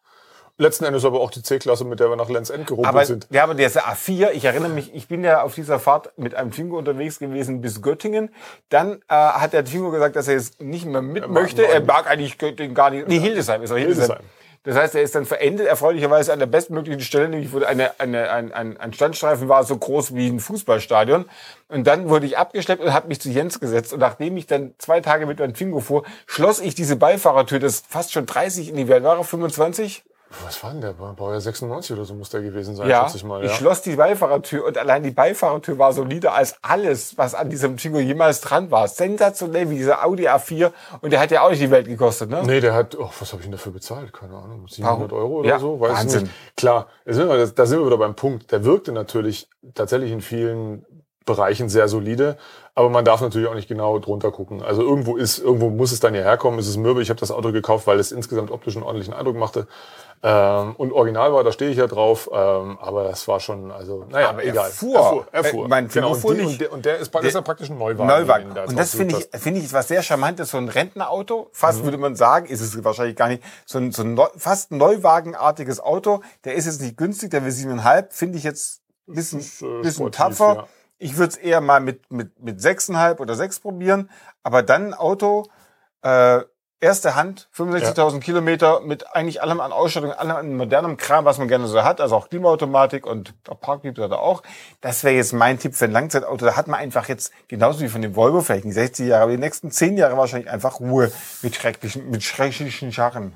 Letzten 0.62 0.84
Endes 0.84 1.06
aber 1.06 1.22
auch 1.22 1.32
die 1.32 1.42
C-Klasse, 1.42 1.86
mit 1.86 2.00
der 2.02 2.10
wir 2.10 2.18
nach 2.18 2.28
Lenz 2.30 2.50
End 2.50 2.68
gerumpelt 2.68 2.94
Aber, 2.94 3.06
sind. 3.06 3.28
ja, 3.32 3.44
aber 3.44 3.54
der 3.56 3.68
ist 3.68 3.76
der 3.78 3.86
A4. 3.86 4.32
Ich 4.34 4.44
erinnere 4.44 4.70
mich, 4.70 4.94
ich 4.94 5.08
bin 5.08 5.24
ja 5.24 5.42
auf 5.42 5.56
dieser 5.56 5.80
Fahrt 5.80 6.12
mit 6.18 6.36
einem 6.36 6.52
Twingo 6.52 6.78
unterwegs 6.78 7.18
gewesen 7.18 7.62
bis 7.62 7.82
Göttingen. 7.82 8.30
Dann 8.68 9.02
äh, 9.08 9.14
hat 9.16 9.54
der 9.54 9.64
Twingo 9.64 9.90
gesagt, 9.90 10.18
dass 10.18 10.28
er 10.28 10.34
jetzt 10.36 10.62
nicht 10.62 10.86
mehr 10.86 11.02
mit 11.02 11.24
mag- 11.24 11.32
möchte. 11.32 11.66
Er 11.66 11.82
mag 11.82 12.08
eigentlich 12.08 12.38
Göttingen 12.38 12.76
gar 12.76 12.90
nicht. 12.90 13.08
Nee, 13.08 13.20
Hildesheim 13.20 13.64
ist 13.64 13.72
er. 13.72 13.78
Hildesheim. 13.78 14.08
Hildesheim. 14.08 14.26
Das 14.64 14.76
heißt, 14.76 14.94
er 14.96 15.02
ist 15.04 15.16
dann 15.16 15.26
verendet, 15.26 15.68
erfreulicherweise 15.68 16.34
an 16.34 16.40
der 16.40 16.46
bestmöglichen 16.46 17.00
Stelle, 17.02 17.30
nämlich 17.30 17.54
wo 17.54 17.60
eine, 17.64 17.98
eine, 17.98 18.30
ein, 18.30 18.52
ein, 18.52 18.76
ein 18.76 18.92
Standstreifen 18.92 19.48
war, 19.48 19.64
so 19.64 19.78
groß 19.78 20.14
wie 20.14 20.28
ein 20.28 20.42
Fußballstadion. 20.42 21.24
Und 21.70 21.88
dann 21.88 22.10
wurde 22.10 22.26
ich 22.26 22.38
abgeschleppt 22.38 22.84
und 22.84 22.94
habe 22.94 23.08
mich 23.08 23.22
zu 23.22 23.30
Jens 23.30 23.62
gesetzt. 23.62 23.94
Und 23.94 24.00
nachdem 24.02 24.36
ich 24.36 24.48
dann 24.48 24.74
zwei 24.78 25.00
Tage 25.00 25.26
mit 25.26 25.40
meinem 25.40 25.54
Twingo 25.54 25.80
fuhr, 25.80 26.04
schloss 26.28 26.60
ich 26.60 26.76
diese 26.76 26.98
Beifahrertür, 26.98 27.60
das 27.60 27.84
fast 27.88 28.12
schon 28.12 28.26
30 28.26 28.68
in 28.68 28.76
die 28.76 28.90
Welt 28.90 29.06
war, 29.06 29.18
er 29.18 29.24
25? 29.24 30.04
Was 30.46 30.64
war 30.64 30.72
denn 30.72 30.82
der? 30.82 30.94
Baujahr 30.94 31.42
96 31.42 31.96
oder 31.96 32.06
so 32.06 32.14
muss 32.14 32.30
der 32.30 32.42
gewesen 32.42 32.76
sein, 32.76 32.88
Ja, 32.88 33.04
schätze 33.06 33.18
ich 33.18 33.24
mal. 33.24 33.44
ich 33.44 33.50
Ja. 33.50 33.58
schloss 33.58 33.82
die 33.82 33.96
Beifahrertür 33.96 34.64
und 34.66 34.78
allein 34.78 35.02
die 35.02 35.10
Beifahrertür 35.12 35.80
war 35.80 35.92
solider 35.92 36.34
als 36.36 36.56
alles, 36.62 37.18
was 37.18 37.34
an 37.34 37.50
diesem 37.50 37.78
Twingo 37.78 37.98
jemals 38.00 38.40
dran 38.42 38.70
war. 38.70 38.88
Sensationell 38.88 39.70
wie 39.72 39.78
dieser 39.78 40.06
Audi 40.06 40.28
A4 40.30 40.72
und 41.02 41.12
der 41.12 41.20
hat 41.20 41.32
ja 41.32 41.42
auch 41.42 41.50
nicht 41.50 41.62
die 41.64 41.72
Welt 41.72 41.88
gekostet, 41.88 42.30
ne? 42.30 42.44
Nee, 42.46 42.60
der 42.62 42.76
hat, 42.76 42.96
oh, 42.96 43.10
was 43.20 43.32
habe 43.32 43.42
ich 43.42 43.48
denn 43.48 43.54
dafür 43.54 43.72
bezahlt? 43.72 44.14
Keine 44.14 44.36
Ahnung, 44.36 44.68
700 44.68 45.12
Euro 45.14 45.40
oder 45.40 45.50
Ja, 45.50 45.58
so? 45.60 45.80
Weiß 45.80 45.92
ich 45.94 45.98
Wahnsinn. 45.98 46.22
nicht. 46.24 46.56
Klar, 46.58 46.88
da 47.06 47.14
sind, 47.14 47.28
wir, 47.28 47.48
da 47.48 47.66
sind 47.66 47.80
wir 47.80 47.86
wieder 47.88 47.98
beim 47.98 48.16
Punkt. 48.16 48.52
Der 48.52 48.64
wirkte 48.64 48.92
natürlich 48.92 49.50
tatsächlich 49.74 50.12
in 50.12 50.22
vielen 50.22 50.86
Bereichen 51.26 51.70
sehr 51.70 51.88
solide, 51.88 52.38
aber 52.76 52.90
man 52.90 53.04
darf 53.06 53.22
natürlich 53.22 53.48
auch 53.48 53.56
nicht 53.56 53.68
genau 53.68 54.00
drunter 54.00 54.32
gucken. 54.32 54.62
Also 54.64 54.82
irgendwo 54.82 55.18
ist, 55.18 55.40
irgendwo 55.40 55.70
muss 55.70 55.92
es 55.92 56.00
dann 56.00 56.16
ja 56.16 56.22
herkommen. 56.22 56.60
Es 56.60 56.68
ist 56.68 56.78
mürbe. 56.78 57.02
Ich 57.02 57.10
habe 57.10 57.20
das 57.20 57.32
Auto 57.32 57.52
gekauft, 57.52 57.88
weil 57.88 58.00
es 58.00 58.12
insgesamt 58.12 58.52
optisch 58.52 58.76
einen 58.76 58.84
ordentlichen 58.84 59.14
Eindruck 59.14 59.36
machte. 59.38 59.68
Ähm, 60.22 60.76
und 60.76 60.92
original 60.92 61.32
war, 61.34 61.46
da 61.46 61.52
stehe 61.54 61.72
ich 61.72 61.78
ja 61.78 61.88
drauf. 61.88 62.30
Ähm, 62.34 62.78
aber 62.82 63.06
das 63.06 63.28
war 63.30 63.40
schon, 63.40 63.72
also, 63.72 64.06
naja, 64.10 64.30
Aber 64.30 64.44
er 64.44 64.52
egal. 64.52 64.70
fuhr. 64.70 64.96
Er 64.96 65.04
fuhr. 65.04 65.28
Er 65.32 65.46
Äh, 65.46 65.50
fuhr. 65.50 65.68
mein 65.70 65.88
genau. 65.88 66.14
Fibo 66.14 66.20
fuhr 66.20 66.32
Und, 66.32 66.38
die, 66.38 66.44
nicht. 66.44 66.52
und, 66.54 66.62
der, 66.62 66.74
und 66.74 66.86
der 66.86 66.98
ist, 66.98 67.16
das 67.16 67.24
ist 67.24 67.34
ja 67.36 67.42
praktisch 67.42 67.70
ein 67.70 67.78
Neuwagen. 67.78 68.08
Neuwagen. 68.08 68.54
da 68.54 68.66
Und 68.66 68.78
das 68.78 68.94
finde 68.96 69.18
ich, 69.18 69.42
finde 69.42 69.62
ich 69.62 69.72
was 69.72 69.88
sehr 69.88 70.02
charmantes, 70.04 70.52
so 70.52 70.58
ein 70.58 70.68
Rentnerauto. 70.68 71.50
Fast 71.54 71.84
würde 71.86 71.98
man 71.98 72.16
sagen, 72.18 72.48
ist 72.48 72.60
es 72.62 72.84
wahrscheinlich 72.84 73.16
gar 73.16 73.30
nicht. 73.30 73.42
So 73.66 73.78
ein, 73.78 73.92
so 73.94 74.04
ein 74.04 74.14
Neu, 74.14 74.28
fast 74.36 74.72
Neuwagenartiges 74.72 75.80
Auto. 75.80 76.22
Der 76.44 76.56
ist 76.56 76.66
jetzt 76.66 76.82
nicht 76.82 76.98
günstig, 76.98 77.32
der 77.32 77.44
will 77.46 77.52
siebeneinhalb. 77.52 78.12
Finde 78.14 78.38
ich 78.38 78.44
jetzt 78.44 78.82
ein 79.08 79.16
bisschen, 79.16 79.40
äh, 79.40 79.82
bisschen 79.82 79.92
sportiv, 80.12 80.18
tapfer. 80.18 80.54
ja. 80.56 80.68
Ich 81.00 81.18
würde 81.18 81.32
es 81.32 81.38
eher 81.38 81.62
mal 81.62 81.80
mit, 81.80 82.12
mit, 82.12 82.40
mit 82.40 82.62
sechseinhalb 82.62 83.20
oder 83.20 83.36
sechs 83.36 83.60
probieren. 83.60 84.10
Aber 84.44 84.64
dann 84.64 84.88
ein 84.88 84.94
Auto, 84.94 85.48
äh, 86.04 86.42
erste 86.82 87.16
Hand, 87.16 87.50
65.000 87.56 88.20
Kilometer 88.20 88.80
mit 88.82 89.16
eigentlich 89.16 89.42
allem 89.42 89.60
an 89.60 89.72
Ausstattung, 89.72 90.12
allem 90.12 90.36
an 90.36 90.58
modernem 90.58 90.98
Kram, 90.98 91.26
was 91.26 91.38
man 91.38 91.48
gerne 91.48 91.68
so 91.68 91.84
hat, 91.84 92.00
also 92.00 92.16
auch 92.16 92.30
Klimaautomatik 92.30 93.06
und 93.06 93.34
auch 93.48 93.60
Parkliebe 93.60 94.04
hat 94.04 94.12
er 94.12 94.22
auch. 94.22 94.44
Das 94.82 95.04
wäre 95.04 95.16
jetzt 95.16 95.34
mein 95.34 95.60
Tipp 95.60 95.76
für 95.76 95.86
ein 95.86 95.92
Langzeitauto. 95.92 96.46
Da 96.46 96.56
hat 96.56 96.68
man 96.68 96.80
einfach 96.80 97.10
jetzt, 97.10 97.32
genauso 97.48 97.82
wie 97.82 97.90
von 97.90 98.02
dem 98.02 98.16
Volvo, 98.16 98.42
vielleicht 98.42 98.66
nicht 98.66 98.76
60 98.76 99.08
Jahre, 99.08 99.24
aber 99.24 99.32
die 99.32 99.38
nächsten 99.38 99.72
10 99.72 99.98
Jahre 99.98 100.18
wahrscheinlich 100.18 100.50
einfach 100.50 100.80
Ruhe 100.80 101.12
mit 101.42 101.56
schrecklichen, 101.56 102.10
mit 102.10 102.24
schrecklichen 102.24 102.92
Scharren. 102.92 103.36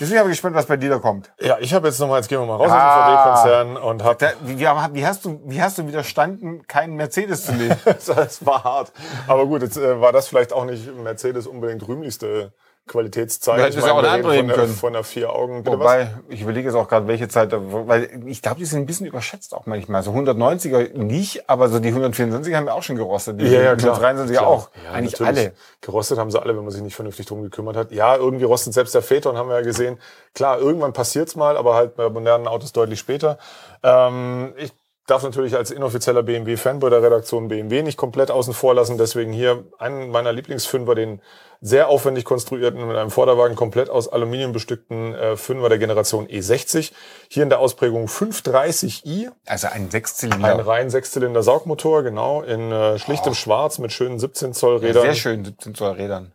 Deswegen 0.00 0.20
bin 0.22 0.30
ich 0.30 0.36
gespannt, 0.36 0.56
was 0.56 0.66
bei 0.66 0.76
dir 0.76 0.90
da 0.90 0.98
kommt. 0.98 1.32
Ja, 1.40 1.58
ich 1.60 1.72
habe 1.72 1.86
jetzt 1.88 1.98
nochmal, 2.00 2.18
jetzt 2.18 2.28
gehen 2.28 2.40
wir 2.40 2.46
mal 2.46 2.56
raus 2.56 2.70
Ah. 2.70 3.34
aus 3.36 3.42
dem 3.44 3.46
VW-Konzern 3.74 3.76
und 3.76 4.02
habe 4.04 4.32
wie, 4.42 4.58
wie, 4.58 5.06
hast 5.06 5.24
du, 5.24 5.40
wie 5.44 5.62
hast 5.62 5.78
du 5.78 5.86
widerstanden, 5.86 6.66
keinen 6.66 6.96
Mercedes 6.96 7.44
zu 7.44 7.52
nehmen? 7.52 7.76
das 7.84 8.44
war 8.44 8.64
hart. 8.64 8.92
Aber 9.28 9.46
gut, 9.46 9.62
jetzt 9.62 9.76
äh, 9.76 10.00
war 10.00 10.12
das 10.12 10.28
vielleicht 10.28 10.52
auch 10.52 10.64
nicht 10.64 10.92
Mercedes 10.96 11.46
unbedingt 11.46 11.86
rühmlichste 11.86 12.52
Qualitätszeichen. 12.86 13.58
Du 13.58 13.64
hättest 13.64 13.86
ja 13.86 13.92
auch 13.94 14.02
eine 14.02 14.22
von 14.22 14.46
der, 14.46 14.56
können. 14.56 14.74
von 14.74 14.92
der 14.92 15.04
vier 15.04 15.32
Augen. 15.32 15.62
Bitte 15.62 15.78
was? 15.78 15.84
Wobei, 15.84 16.14
ich 16.28 16.42
überlege 16.42 16.68
jetzt 16.68 16.76
auch 16.76 16.86
gerade, 16.86 17.06
welche 17.06 17.28
Zeit, 17.28 17.50
weil 17.52 18.22
ich 18.26 18.42
glaube, 18.42 18.58
die 18.58 18.66
sind 18.66 18.80
ein 18.80 18.86
bisschen 18.86 19.06
überschätzt 19.06 19.54
auch 19.54 19.64
manchmal. 19.64 20.02
So 20.02 20.10
190er 20.12 20.92
nicht, 20.92 21.48
aber 21.48 21.70
so 21.70 21.78
die 21.78 21.88
124 21.88 22.54
haben 22.54 22.66
wir 22.66 22.74
auch 22.74 22.82
schon 22.82 22.96
gerostet. 22.96 23.40
Die 23.40 23.46
Ja, 23.46 23.62
ja, 23.62 23.76
klar. 23.76 23.98
123er 23.98 24.32
Klar. 24.32 24.46
auch. 24.46 24.68
Ja, 24.84 24.92
Eigentlich 24.92 25.18
natürlich. 25.18 25.46
alle. 25.46 25.52
Gerostet 25.80 26.18
haben 26.18 26.30
sie 26.30 26.40
alle, 26.40 26.54
wenn 26.54 26.62
man 26.62 26.72
sich 26.72 26.82
nicht 26.82 26.94
vernünftig 26.94 27.24
drum 27.24 27.42
gekümmert 27.42 27.76
hat. 27.76 27.90
Ja, 27.90 28.16
irgendwie 28.16 28.44
rostet 28.44 28.74
selbst 28.74 28.94
der 28.94 29.02
Phaeton, 29.02 29.38
haben 29.38 29.48
wir 29.48 29.56
ja 29.56 29.62
gesehen. 29.62 29.98
Klar, 30.34 30.58
irgendwann 30.58 30.92
passiert's 30.92 31.36
mal, 31.36 31.56
aber 31.56 31.74
halt 31.74 31.96
bei 31.96 32.10
modernen 32.10 32.46
Autos 32.46 32.72
deutlich 32.72 32.98
später. 32.98 33.38
Ähm, 33.82 34.52
ich 34.58 34.72
darf 35.06 35.22
natürlich 35.22 35.54
als 35.54 35.70
inoffizieller 35.70 36.22
BMW-Fan 36.22 36.80
bei 36.80 36.90
der 36.90 37.02
Redaktion 37.02 37.48
BMW 37.48 37.82
nicht 37.82 37.96
komplett 37.96 38.30
außen 38.30 38.54
vor 38.54 38.74
lassen. 38.74 38.98
Deswegen 38.98 39.32
hier 39.32 39.64
einen 39.78 40.10
meiner 40.10 40.32
Lieblingsfünfer, 40.32 40.94
den 40.94 41.20
sehr 41.60 41.88
aufwendig 41.88 42.24
konstruierten, 42.24 42.86
mit 42.86 42.96
einem 42.96 43.10
Vorderwagen 43.10 43.56
komplett 43.56 43.88
aus 43.88 44.08
Aluminium 44.08 44.52
bestückten 44.52 45.14
äh, 45.14 45.36
Fünfer 45.36 45.68
der 45.68 45.78
Generation 45.78 46.26
E60. 46.26 46.92
Hier 47.28 47.42
in 47.42 47.48
der 47.48 47.60
Ausprägung 47.60 48.06
530i, 48.06 49.30
Also 49.46 49.68
ein 49.68 49.84
ein 49.84 49.90
Sechszylinder. 49.90 50.66
rein 50.66 50.90
Sechszylinder 50.90 51.42
Saugmotor, 51.42 52.02
genau, 52.02 52.42
in 52.42 52.72
äh, 52.72 52.98
schlichtem 52.98 53.34
Schwarz 53.34 53.78
mit 53.78 53.92
schönen 53.92 54.18
17 54.18 54.52
Zoll 54.52 54.78
Rädern. 54.78 55.02
Sehr 55.02 55.14
schön, 55.14 55.44
17 55.44 55.74
Zoll 55.74 55.92
Rädern. 55.92 56.32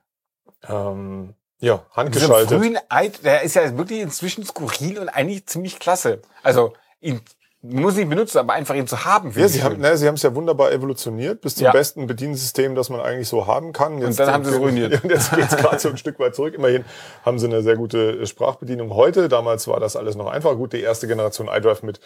Ähm, 0.68 1.34
ja, 1.60 1.86
handgeschaltet. 1.94 2.58
frühen 2.58 2.78
Eid, 2.90 3.24
der 3.24 3.42
ist 3.44 3.56
ja 3.56 3.78
wirklich 3.78 4.00
inzwischen 4.00 4.46
skurril 4.46 5.00
und 5.00 5.10
eigentlich 5.10 5.46
ziemlich 5.46 5.80
klasse. 5.80 6.22
Also, 6.44 6.74
ihn, 7.02 7.22
man 7.62 7.82
muss 7.84 7.94
ihn 7.96 8.00
nicht 8.00 8.10
benutzen, 8.10 8.38
aber 8.38 8.54
einfach 8.54 8.76
ihn 8.76 8.88
zu 8.88 9.04
haben. 9.04 9.32
Ja, 9.36 9.48
sie 9.48 9.62
haben, 9.64 9.80
ne, 9.80 9.98
sie 9.98 10.08
haben 10.08 10.16
es 10.16 10.24
ja 10.24 10.34
wunderbar 10.34 10.72
evolutioniert 10.72 11.42
bis 11.42 11.56
zum 11.56 11.66
Ja. 11.66 11.72
besten 11.74 12.08
Bediensystem, 12.08 12.74
das 12.76 12.90
man 12.90 13.02
eigentlich 13.02 13.28
so 13.28 13.48
haben 13.48 13.74
kann. 13.74 14.00
Jetzt, 14.02 14.20
dann 14.20 14.32
haben 14.32 14.46
sie 14.46 14.52
es 14.52 14.58
ruiniert. 14.60 14.94
Und 15.04 15.10
jetzt 15.10 15.34
geht's 15.36 15.58
gerade 15.58 15.78
so 15.80 15.90
ein 15.90 15.98
Stück 15.98 16.20
weit 16.20 16.36
zurück. 16.36 16.54
Immerhin 16.54 16.86
haben 17.26 17.38
sie 17.38 17.48
eine 17.48 17.62
sehr 17.62 17.76
gute 17.76 18.26
Sprachbedienung 18.26 18.94
heute. 18.94 19.28
Damals 19.28 19.68
war 19.68 19.80
das 19.80 19.96
alles 19.98 20.16
noch 20.16 20.28
einfach. 20.28 20.56
Gut, 20.56 20.72
die 20.74 20.82
erste 20.82 21.08
Generation 21.08 21.50
iDrive 21.52 21.84
mit 21.84 22.00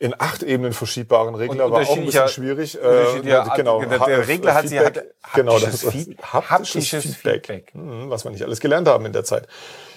in 0.00 0.14
acht 0.16 0.42
Ebenen 0.44 0.72
verschiebbaren 0.72 1.34
Regler 1.34 1.66
Und 1.66 1.72
war 1.72 1.82
auch 1.82 1.96
ein 1.96 2.06
bisschen 2.06 2.28
schwierig. 2.28 2.78
Äh, 2.80 3.20
genau, 3.56 3.80
der- 3.84 3.98
der 3.98 4.28
Regler 4.28 4.54
hat 4.54 4.68
sie- 4.68 4.78
Feedback. 4.78 5.12
hat 5.24 5.34
genau, 5.34 5.58
das 5.58 5.84
haptisches 6.22 7.04
Feedback, 7.04 7.46
Feedback. 7.46 7.74
Mhm, 7.74 8.08
was 8.08 8.24
wir 8.24 8.30
nicht 8.30 8.44
alles 8.44 8.60
gelernt 8.60 8.86
haben 8.88 9.04
in 9.06 9.12
der 9.12 9.24
Zeit. 9.24 9.48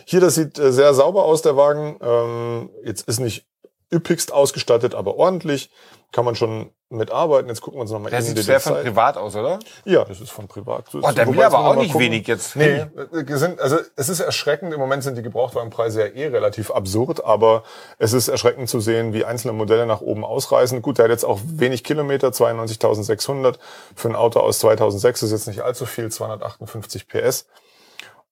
Hier, 0.06 0.20
das 0.20 0.34
sieht 0.36 0.58
äh, 0.58 0.72
sehr 0.72 0.94
sauber 0.96 1.24
aus, 1.26 1.44
der 1.44 1.56
Wagen. 1.56 1.98
Ähm, 2.02 2.70
jetzt 2.84 3.08
ist 3.08 3.20
nicht 3.20 3.46
üppigst 3.94 4.32
ausgestattet, 4.32 4.96
aber 4.96 5.18
ordentlich. 5.18 5.70
Kann 6.12 6.26
man 6.26 6.36
schon 6.36 6.72
mitarbeiten. 6.90 7.48
Jetzt 7.48 7.62
gucken 7.62 7.78
wir 7.78 7.84
uns 7.84 7.92
nochmal 7.92 8.10
Der 8.10 8.20
in 8.20 8.26
sieht 8.26 8.38
die 8.38 8.42
sehr 8.42 8.60
von 8.60 8.74
privat 8.74 9.18
aus, 9.18 9.34
oder? 9.34 9.60
Ja, 9.86 10.04
das 10.04 10.20
ist 10.20 10.30
von 10.30 10.48
privat. 10.48 10.94
Oh, 10.94 11.10
der 11.12 11.26
will 11.28 11.42
aber 11.42 11.60
auch 11.60 11.76
nicht 11.76 11.94
gucken. 11.94 12.08
wenig 12.08 12.28
jetzt. 12.28 12.58
Nee, 12.58 12.86
äh, 13.14 13.38
sind, 13.38 13.62
also 13.62 13.78
es 13.96 14.10
ist 14.10 14.20
erschreckend. 14.20 14.74
Im 14.74 14.80
Moment 14.80 15.04
sind 15.04 15.18
die 15.18 15.22
Gebrauchtwagenpreise 15.22 16.02
ja 16.02 16.08
eh 16.08 16.28
relativ 16.28 16.70
absurd, 16.70 17.24
aber 17.24 17.64
es 17.98 18.12
ist 18.12 18.28
erschreckend 18.28 18.70
zu 18.70 18.82
sehen, 18.82 19.14
wie 19.14 19.24
einzelne 19.24 19.54
Modelle 19.54 19.86
nach 19.86 20.02
oben 20.02 20.26
ausreißen. 20.26 20.82
Gut, 20.82 20.98
der 20.98 21.06
hat 21.06 21.12
jetzt 21.12 21.24
auch 21.24 21.40
wenig 21.46 21.86
Kilometer, 21.86 22.28
92.600. 22.28 23.56
Für 23.96 24.10
ein 24.10 24.16
Auto 24.16 24.42
aus 24.42 24.60
2006 24.60 25.24
ist 25.24 25.32
jetzt 25.32 25.48
nicht 25.48 25.62
allzu 25.62 25.86
viel, 25.86 26.12
258 26.12 27.08
PS. 27.08 27.48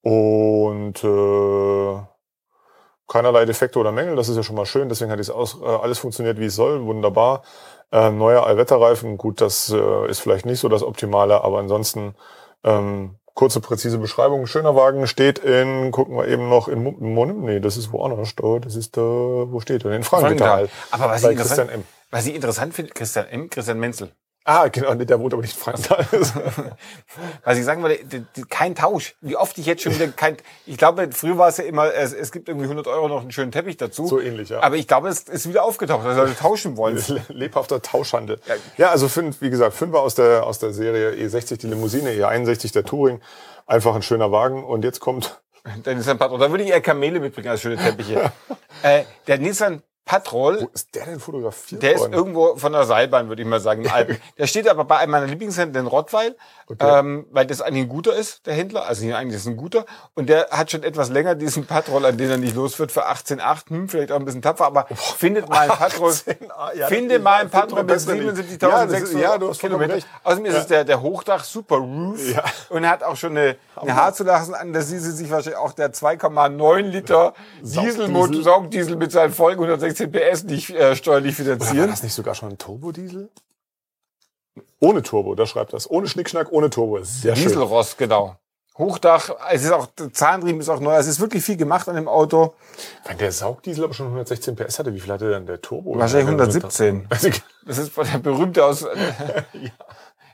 Und 0.02 1.02
äh, 1.02 2.00
keinerlei 3.10 3.44
Defekte 3.44 3.78
oder 3.78 3.92
Mängel, 3.92 4.16
das 4.16 4.28
ist 4.28 4.36
ja 4.36 4.42
schon 4.42 4.56
mal 4.56 4.66
schön. 4.66 4.88
Deswegen 4.88 5.10
hat 5.10 5.18
es 5.18 5.28
äh, 5.28 5.66
alles 5.66 5.98
funktioniert, 5.98 6.38
wie 6.38 6.46
es 6.46 6.54
soll, 6.54 6.84
wunderbar. 6.86 7.42
Äh, 7.92 8.10
neuer 8.10 8.46
Allwetterreifen, 8.46 9.18
gut, 9.18 9.40
das 9.40 9.70
äh, 9.70 10.08
ist 10.08 10.20
vielleicht 10.20 10.46
nicht 10.46 10.60
so 10.60 10.68
das 10.68 10.84
Optimale, 10.84 11.42
aber 11.42 11.58
ansonsten 11.58 12.14
ähm, 12.62 13.16
kurze, 13.34 13.60
präzise 13.60 13.98
Beschreibung. 13.98 14.46
Schöner 14.46 14.76
Wagen 14.76 15.08
steht 15.08 15.40
in, 15.40 15.90
gucken 15.90 16.16
wir 16.16 16.28
eben 16.28 16.48
noch 16.48 16.68
in 16.68 16.82
Monim, 16.84 17.44
nee, 17.44 17.58
das 17.58 17.76
ist 17.76 17.92
woanders 17.92 18.36
da, 18.36 18.60
das 18.60 18.76
ist 18.76 18.96
da, 18.96 19.02
wo 19.02 19.58
steht 19.58 19.84
er? 19.84 19.90
In 19.90 20.04
Frankenthal. 20.04 20.68
Aber 20.92 21.08
was 21.08 21.24
ich, 21.24 21.30
interessant, 21.30 21.72
M. 21.72 21.84
was 22.10 22.26
ich 22.26 22.34
interessant 22.36 22.74
finde, 22.74 22.92
Christian 22.92 23.26
M., 23.26 23.50
Christian 23.50 23.80
Menzel. 23.80 24.12
Ah, 24.44 24.68
genau, 24.68 24.94
nee, 24.94 25.04
der 25.04 25.20
wohnt 25.20 25.32
aber 25.34 25.42
nicht 25.42 25.54
in 25.54 25.60
Frankenthal. 25.62 26.06
Was 27.44 27.58
ich 27.58 27.64
sagen 27.64 27.82
wollte, 27.82 28.04
d- 28.04 28.24
kein 28.48 28.74
Tausch. 28.74 29.14
Wie 29.20 29.36
oft 29.36 29.56
ich 29.58 29.66
jetzt 29.66 29.82
schon 29.82 29.94
wieder 29.94 30.08
kein, 30.08 30.36
ich 30.66 30.78
glaube, 30.78 31.10
früher 31.12 31.36
war 31.36 31.48
es 31.48 31.58
ja 31.58 31.64
immer, 31.64 31.92
es, 31.92 32.12
es 32.14 32.32
gibt 32.32 32.48
irgendwie 32.48 32.64
100 32.64 32.86
Euro 32.86 33.08
noch 33.08 33.20
einen 33.20 33.32
schönen 33.32 33.52
Teppich 33.52 33.76
dazu. 33.76 34.06
So 34.06 34.18
ähnlich, 34.18 34.48
ja. 34.48 34.60
Aber 34.62 34.76
ich 34.76 34.88
glaube, 34.88 35.08
es 35.08 35.20
ist 35.24 35.48
wieder 35.48 35.62
aufgetaucht, 35.62 36.06
dass 36.06 36.16
Leute 36.16 36.34
tauschen 36.36 36.76
wollen. 36.76 37.02
lebhafter 37.28 37.82
Tauschhandel. 37.82 38.40
Ja, 38.78 38.88
also 38.90 39.08
fünf, 39.08 39.40
wie 39.42 39.50
gesagt, 39.50 39.74
Fünfer 39.74 40.00
aus 40.00 40.14
der, 40.14 40.44
aus 40.44 40.58
der 40.58 40.72
Serie 40.72 41.10
E60, 41.12 41.58
die 41.58 41.66
Limousine, 41.66 42.10
E61, 42.12 42.72
der 42.72 42.84
Touring. 42.84 43.20
Einfach 43.66 43.94
ein 43.94 44.02
schöner 44.02 44.32
Wagen. 44.32 44.64
Und 44.64 44.84
jetzt 44.84 45.00
kommt, 45.00 45.40
Dann 45.84 45.98
ist 45.98 46.08
ein 46.08 46.18
Patrol. 46.18 46.38
Da 46.38 46.50
würde 46.50 46.64
ich 46.64 46.70
eher 46.70 46.80
Kamele 46.80 47.20
mitbringen 47.20 47.48
als 47.48 47.60
schöne 47.60 47.76
Teppiche. 47.76 48.32
äh, 48.82 49.04
der 49.26 49.38
Nissan 49.38 49.82
Patrol, 50.04 50.62
wo 50.62 50.70
ist 50.74 50.94
der 50.94 51.04
denn 51.06 51.20
fotografiert 51.20 51.82
der 51.82 51.92
ist 51.92 52.00
worden? 52.00 52.12
irgendwo 52.14 52.56
von 52.56 52.72
der 52.72 52.84
Seilbahn, 52.84 53.28
würde 53.28 53.42
ich 53.42 53.48
mal 53.48 53.60
sagen, 53.60 53.84
in 53.84 53.90
Alpen. 53.90 54.16
Der 54.38 54.46
steht 54.48 54.66
aber 54.68 54.84
bei 54.84 54.96
einem 54.98 55.12
meiner 55.12 55.26
Lieblingshändler 55.26 55.80
in 55.80 55.86
Rottweil, 55.86 56.36
ähm, 56.80 57.26
weil 57.30 57.46
das 57.46 57.60
eigentlich 57.60 57.84
ein 57.84 57.88
guter 57.88 58.14
ist, 58.14 58.44
der 58.46 58.54
Händler. 58.54 58.86
Also 58.86 59.04
nicht 59.04 59.14
eigentlich 59.14 59.36
ist 59.36 59.46
ein 59.46 59.56
guter. 59.56 59.84
Und 60.14 60.28
der 60.28 60.48
hat 60.50 60.70
schon 60.72 60.82
etwas 60.82 61.10
länger 61.10 61.36
diesen 61.36 61.66
Patrol, 61.66 62.04
an 62.06 62.16
den 62.16 62.28
er 62.30 62.38
nicht 62.38 62.56
los 62.56 62.78
wird, 62.80 62.90
für 62.90 63.06
18,8. 63.08 63.68
Hm, 63.70 63.88
vielleicht 63.88 64.10
auch 64.10 64.16
ein 64.16 64.24
bisschen 64.24 64.42
tapfer, 64.42 64.64
aber 64.66 64.86
findet 64.96 65.48
mal 65.48 65.70
ein 65.70 65.78
Patrol. 65.78 66.10
18, 66.10 66.36
ja, 66.74 66.86
finde 66.88 67.18
mal 67.20 67.42
ein 67.42 67.50
findet 67.50 67.52
man 67.52 67.68
Patrol 67.68 67.78
mit 67.84 67.86
besser 67.88 68.14
nicht. 68.14 68.62
77.600 68.62 68.68
Ja, 68.68 68.82
ist- 68.84 69.12
ja, 69.14 69.38
du 69.38 69.48
hast 69.48 69.60
vollkommen 69.60 69.82
Kilometer. 69.84 70.06
Außerdem 70.24 70.44
ist 70.46 70.54
es 70.56 70.66
der, 70.66 70.84
der 70.84 71.02
Hochdach 71.02 71.44
Super 71.44 71.76
Roof. 71.76 72.18
Ja. 72.34 72.42
Und 72.70 72.82
er 72.82 72.90
hat 72.90 73.04
auch 73.04 73.16
schon 73.16 73.36
eine, 73.36 73.56
eine 73.76 73.94
Haarzulassen 73.94 74.54
an. 74.54 74.72
Da 74.72 74.80
sieht 74.80 75.00
sie 75.02 75.12
sich 75.12 75.30
wahrscheinlich 75.30 75.58
auch 75.60 75.72
der 75.72 75.92
2,9 75.92 76.80
Liter 76.80 77.34
Dieselmotor, 77.60 78.42
Saugdiesel 78.42 78.96
mit 78.96 79.12
seinen 79.12 79.32
Folgen 79.32 79.62
116 79.90 80.12
PS 80.12 80.44
nicht 80.44 80.70
äh, 80.70 80.96
steuerlich 80.96 81.38
Oder 81.40 81.50
war 81.50 81.66
finanzieren. 81.66 81.90
das 81.90 82.02
nicht 82.02 82.14
sogar 82.14 82.34
schon 82.34 82.50
ein 82.50 82.58
Turbodiesel? 82.58 83.30
Ohne 84.80 85.02
Turbo, 85.02 85.34
da 85.34 85.46
schreibt 85.46 85.72
das. 85.72 85.90
Ohne 85.90 86.08
Schnickschnack, 86.08 86.50
ohne 86.50 86.70
Turbo. 86.70 87.02
Sehr 87.02 87.36
schön. 87.36 87.48
Dieselrost, 87.48 87.98
genau. 87.98 88.36
Hochdach, 88.78 89.30
es 89.50 89.62
ist 89.64 89.72
auch, 89.72 89.86
der 89.86 90.12
Zahnriemen 90.12 90.60
ist 90.60 90.70
auch 90.70 90.80
neu. 90.80 90.94
Es 90.96 91.06
ist 91.06 91.20
wirklich 91.20 91.44
viel 91.44 91.56
gemacht 91.56 91.88
an 91.88 91.96
dem 91.96 92.08
Auto. 92.08 92.54
Wenn 93.04 93.18
der 93.18 93.30
Saugdiesel 93.30 93.84
aber 93.84 93.92
schon 93.92 94.06
116 94.06 94.56
PS 94.56 94.78
hatte, 94.78 94.94
wie 94.94 95.00
viel 95.00 95.12
hatte 95.12 95.28
denn 95.28 95.44
der 95.44 95.60
Turbo? 95.60 95.98
Wahrscheinlich 95.98 96.28
117. 96.28 97.06
Also, 97.10 97.28
Das 97.66 97.78
ist 97.78 97.96
der 97.96 98.18
berühmte 98.18 98.64
aus. 98.64 98.86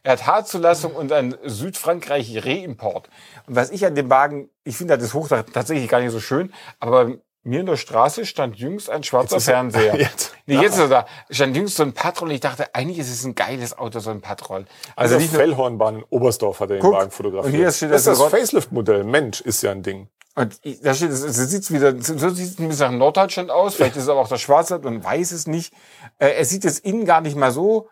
Er 0.03 0.13
hat 0.13 0.25
Haarzulassung 0.25 0.95
und 0.95 1.11
ein 1.11 1.37
Südfrankreich 1.43 2.47
Reimport. 2.47 3.11
Und 3.49 3.57
was 3.57 3.71
ich 3.73 3.85
an 3.85 3.97
dem 3.97 4.09
Wagen, 4.09 4.49
ich 4.63 4.77
finde 4.77 4.97
das 4.97 5.15
Hochdach 5.15 5.43
tatsächlich 5.53 5.89
gar 5.89 5.99
nicht 6.01 6.13
so 6.13 6.21
schön, 6.21 6.53
aber 6.79 7.17
mir 7.47 7.61
in 7.61 7.67
der 7.67 7.77
Straße 7.77 8.27
stand 8.27 8.57
jüngst 8.57 8.91
ein 8.91 9.03
schwarzer 9.03 9.37
ist 9.37 9.49
er- 9.49 9.55
Fernseher. 9.55 9.97
Jetzt. 9.99 10.33
Nee, 10.47 10.57
jetzt 10.61 10.75
ist 10.75 10.81
er 10.81 10.89
da. 10.89 11.07
Stand 11.31 11.57
jüngst 11.57 11.77
so 11.77 11.83
ein 11.83 11.93
Patrol. 11.93 12.31
Ich 12.33 12.41
dachte, 12.41 12.75
eigentlich 12.75 12.99
ist 12.99 13.11
es 13.11 13.25
ein 13.25 13.35
geiles 13.35 13.77
Auto, 13.77 13.99
so 14.01 14.11
ein 14.11 14.21
Patrol. 14.21 14.67
Also 14.95 15.17
Also 15.17 15.19
die 15.27 15.35
Fellhornbahn 15.35 15.97
in 15.97 16.05
Oberstdorf 16.11 16.61
hat 16.61 16.71
er 16.71 16.77
den 16.77 16.83
Guck, 16.83 16.95
Wagen 16.95 17.11
fotografiert. 17.11 17.53
und 17.55 17.59
hier 17.59 17.71
steht 17.73 17.91
das 17.91 18.03
ist 18.03 18.07
das 18.09 18.19
das 18.19 18.25
Rot- 18.33 18.39
Facelift-Modell. 18.39 19.05
Mensch, 19.05 19.41
ist 19.41 19.63
ja 19.63 19.71
ein 19.73 19.83
Ding. 19.83 20.09
Und 20.35 20.61
da 20.85 20.93
steht, 20.93 21.11
es 21.11 21.23
es 21.23 21.37
sieht 21.51 21.71
wieder, 21.71 21.93
so 21.99 22.29
sieht 22.29 22.47
es 22.53 22.59
ein 22.59 22.69
bisschen 22.69 22.91
nach 22.93 22.99
Norddeutschland 22.99 23.51
aus. 23.51 23.75
Vielleicht 23.77 23.97
ist 23.97 24.03
es 24.03 24.09
aber 24.11 24.21
auch 24.21 24.29
das 24.29 24.41
Schwarzwald, 24.43 24.85
man 24.85 25.03
weiß 25.03 25.33
es 25.33 25.47
nicht. 25.47 25.73
Äh, 26.19 26.33
es 26.35 26.51
sieht 26.51 26.65
jetzt 26.65 26.81
innen 26.85 27.07
gar 27.07 27.23
nicht 27.23 27.37
mal 27.37 27.51
so 27.53 27.89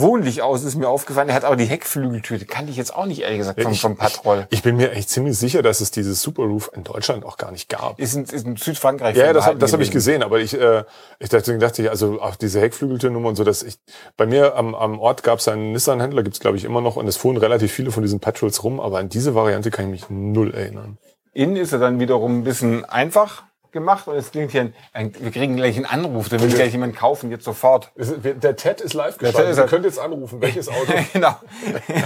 wohnlich 0.00 0.42
aus, 0.42 0.62
ist 0.64 0.76
mir 0.76 0.88
aufgefallen. 0.88 1.28
Er 1.28 1.34
hat 1.34 1.44
aber 1.44 1.56
die 1.56 1.64
Heckflügeltür, 1.64 2.38
die 2.38 2.44
kannte 2.44 2.70
ich 2.70 2.76
jetzt 2.76 2.94
auch 2.94 3.06
nicht, 3.06 3.22
ehrlich 3.22 3.38
gesagt, 3.38 3.60
vom, 3.62 3.72
Ich- 3.72 3.80
vom 3.80 3.96
Patrol. 3.96 4.46
Ich 4.50 4.62
bin 4.62 4.76
mir 4.76 4.92
echt 4.92 5.08
ziemlich 5.10 5.38
sicher, 5.38 5.62
dass 5.62 5.80
es 5.80 5.90
dieses 5.90 6.22
Superroof 6.22 6.70
in 6.74 6.84
Deutschland 6.84 7.24
auch 7.24 7.36
gar 7.36 7.50
nicht 7.50 7.68
gab. 7.68 7.98
Ist 7.98 8.14
in, 8.14 8.24
ist 8.24 8.46
in 8.46 8.56
Südfrankreich. 8.56 9.16
Ja, 9.16 9.32
das, 9.32 9.46
hab- 9.46 9.54
habe 9.54 9.64
ich 9.64 9.70
gewesen. 9.70 9.92
gesehen, 9.92 10.22
aber 10.22 10.40
ich, 10.40 10.58
äh, 10.58 10.84
ich 11.18 11.28
dachte, 11.28 11.56
dachte 11.58 11.82
ich, 11.82 11.90
also 11.90 12.20
auch 12.20 12.36
diese 12.36 12.60
Heckflügeltürnummer 12.60 13.28
und 13.28 13.36
so, 13.36 13.44
dass 13.44 13.62
ich, 13.62 13.78
bei 14.16 14.26
mir 14.26 14.56
am, 14.56 14.74
am 14.74 14.98
Ort 14.98 15.22
gab 15.22 15.38
es 15.38 15.48
einen 15.48 15.72
Nissan-Händler, 15.72 16.22
gibt's 16.22 16.40
glaube 16.40 16.56
ich 16.56 16.64
immer 16.64 16.80
noch, 16.80 16.96
und 16.96 17.06
es 17.08 17.16
fuhren 17.16 17.36
relativ 17.36 17.72
viele 17.72 17.90
von 17.90 18.02
diesen 18.02 18.20
Patrols 18.20 18.62
rum, 18.64 18.80
aber 18.80 18.98
an 18.98 19.08
diese 19.08 19.34
Variante 19.34 19.70
kann 19.70 19.86
ich 19.86 19.90
mich 19.90 20.04
null 20.10 20.52
erinnern. 20.54 20.98
Innen 21.32 21.56
ist 21.56 21.72
er 21.72 21.78
dann 21.78 22.00
wiederum 22.00 22.38
ein 22.40 22.44
bisschen 22.44 22.84
einfach 22.86 23.42
gemacht 23.76 24.08
und 24.08 24.16
es 24.16 24.32
klingt 24.32 24.50
hier 24.50 24.72
ein, 24.92 25.12
wir 25.20 25.30
kriegen 25.30 25.54
gleich 25.56 25.76
einen 25.76 25.86
Anruf, 25.86 26.28
da 26.28 26.40
will 26.40 26.48
gleich 26.48 26.72
jemand 26.72 26.96
kaufen, 26.96 27.30
jetzt 27.30 27.44
sofort. 27.44 27.92
Der 27.96 28.56
TED 28.56 28.80
ist 28.80 28.94
live 28.94 29.20
ist- 29.22 29.36
Ihr 29.38 29.66
könnt 29.66 29.84
jetzt 29.84 29.98
anrufen, 30.00 30.40
welches 30.40 30.68
Auto. 30.68 30.92
genau. 31.12 31.36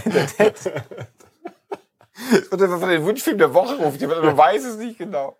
Der 0.04 0.26
Ted. 0.26 0.54
Oder 2.52 2.68
von 2.68 2.86
den 2.88 3.02
Wunschfilm 3.04 3.38
der 3.38 3.54
Woche 3.54 3.76
ruft 3.76 3.98
jemand, 4.00 4.22
man 4.22 4.36
weiß 4.36 4.62
es 4.64 4.76
nicht 4.76 4.98
genau. 4.98 5.36